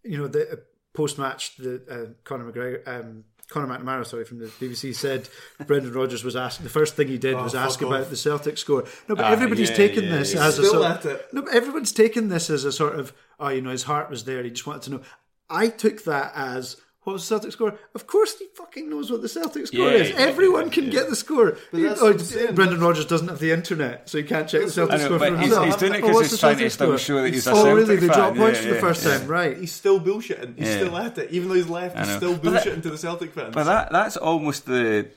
[0.04, 2.88] you know the post match, the uh, Conor McGregor.
[2.88, 5.30] Um, Conor McNamara, sorry, from the BBC said
[5.68, 6.64] Brendan Rodgers was asked.
[6.64, 7.88] The first thing he did Oh, was ask off.
[7.90, 8.84] about the Celtic score.
[9.08, 10.46] No, but Ah, everybody's yeah, taken yeah, this yeah.
[10.48, 10.92] as a Still sort.
[10.92, 11.28] at it.
[11.34, 14.24] No, but everyone's taken this as a sort of, oh, you know, his heart was
[14.24, 14.42] there.
[14.44, 15.02] He just wanted to know.
[15.50, 17.80] I took that as what was the Celtic score?
[17.94, 20.10] Of course, he fucking knows what the Celtic score Yeah, is.
[20.10, 20.92] yeah, Everyone yeah, can yeah.
[20.92, 21.58] get the score.
[21.72, 22.56] that's Oh, what I'm saying.
[22.56, 25.26] Brendan Rodgers doesn't have the internet, so he can't check the Celtic know, score for
[25.28, 25.66] he's- himself.
[25.68, 26.98] he's doing it Oh, 'cause what's he's trying to still score?
[26.98, 27.96] show that he's a oh, Celtic really?
[27.96, 29.18] They dropped points Yeah, for the first yeah.
[29.20, 29.58] time, right?
[29.58, 30.58] He's still bullshitting.
[30.60, 30.76] He's Yeah.
[30.78, 31.98] still at it, even though he's left.
[31.98, 33.54] He's still But that- bullshitting to the Celtic fans.
[33.54, 35.08] But that that's almost the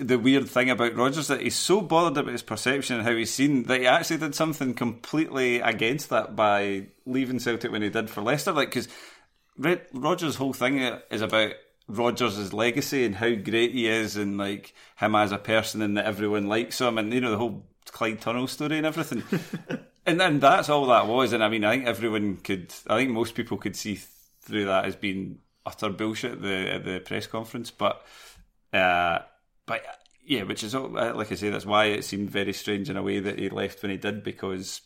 [0.00, 3.32] the weird thing about Rodgers that he's so bothered about his perception and how he's
[3.32, 8.10] seen that he actually did something completely against that by leaving Celtic when he did
[8.10, 8.50] for Leicester.
[8.52, 8.88] Like because
[9.56, 10.78] Rodgers' whole thing
[11.10, 11.52] is about
[11.86, 16.06] Rodgers' legacy and how great he is and like him as a person and that
[16.06, 19.22] everyone likes him and you know the whole Clyde Tunnel story and everything.
[20.06, 21.32] and then that's all that was.
[21.32, 22.72] And I mean, I think everyone could.
[22.88, 24.00] I think most people could see
[24.40, 27.70] through that as being utter bullshit at the at the press conference.
[27.70, 28.04] But
[28.72, 29.20] uh,
[29.66, 29.84] but
[30.26, 32.96] yeah, which is all, uh, like I say, that's why it seemed very strange in
[32.96, 34.80] a way that he left when he did because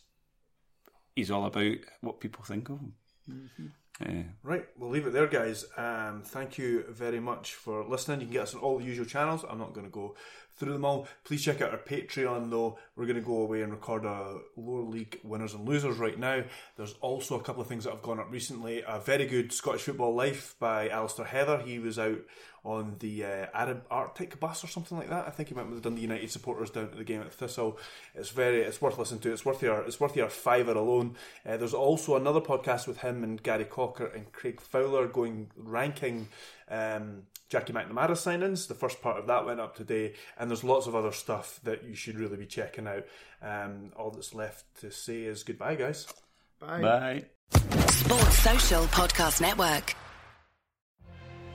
[1.15, 2.93] he's all about what people think of him.
[4.01, 4.23] Yeah.
[4.43, 5.65] Right, we'll leave it there, guys.
[5.75, 8.21] Um, thank you very much for listening.
[8.21, 9.43] You can get us on all the usual channels.
[9.47, 10.15] I'm not going to go
[10.59, 11.07] through them all.
[11.23, 12.77] Please check out our Patreon, though.
[12.95, 16.43] We're going to go away and record a lower league winners and losers right now.
[16.75, 18.83] There's also a couple of things that have gone up recently.
[18.87, 21.59] A very good Scottish Football Life by Alistair Heather.
[21.59, 22.19] He was out
[22.65, 25.27] on the uh, Arab Arctic bus or something like that.
[25.27, 27.77] I think he went with the Dundee United supporters down to the game at Thistle.
[28.15, 29.31] It's very, it's worth listening to.
[29.31, 31.15] It's worth your, it's worth your fiver alone.
[31.47, 36.27] Uh, there's also another podcast with him and Gary Cocker and Craig Fowler going ranking
[36.69, 38.67] um, Jackie McNamara signings.
[38.67, 41.83] The first part of that went up today, and there's lots of other stuff that
[41.83, 43.05] you should really be checking out.
[43.41, 46.07] Um, all that's left to say is goodbye, guys.
[46.59, 46.81] Bye.
[46.81, 47.25] Bye.
[47.89, 49.95] Sports Social Podcast Network.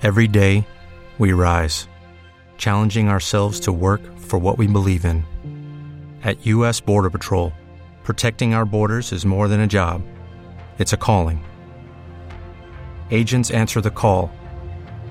[0.03, 0.67] Every day,
[1.19, 1.89] we rise,
[2.59, 5.25] challenging ourselves to work for what we believe in.
[6.25, 6.81] At U.S.
[6.81, 7.53] Border Patrol,
[8.03, 10.03] protecting our borders is more than a job,
[10.79, 11.45] it's a calling.
[13.11, 14.31] Agents answer the call,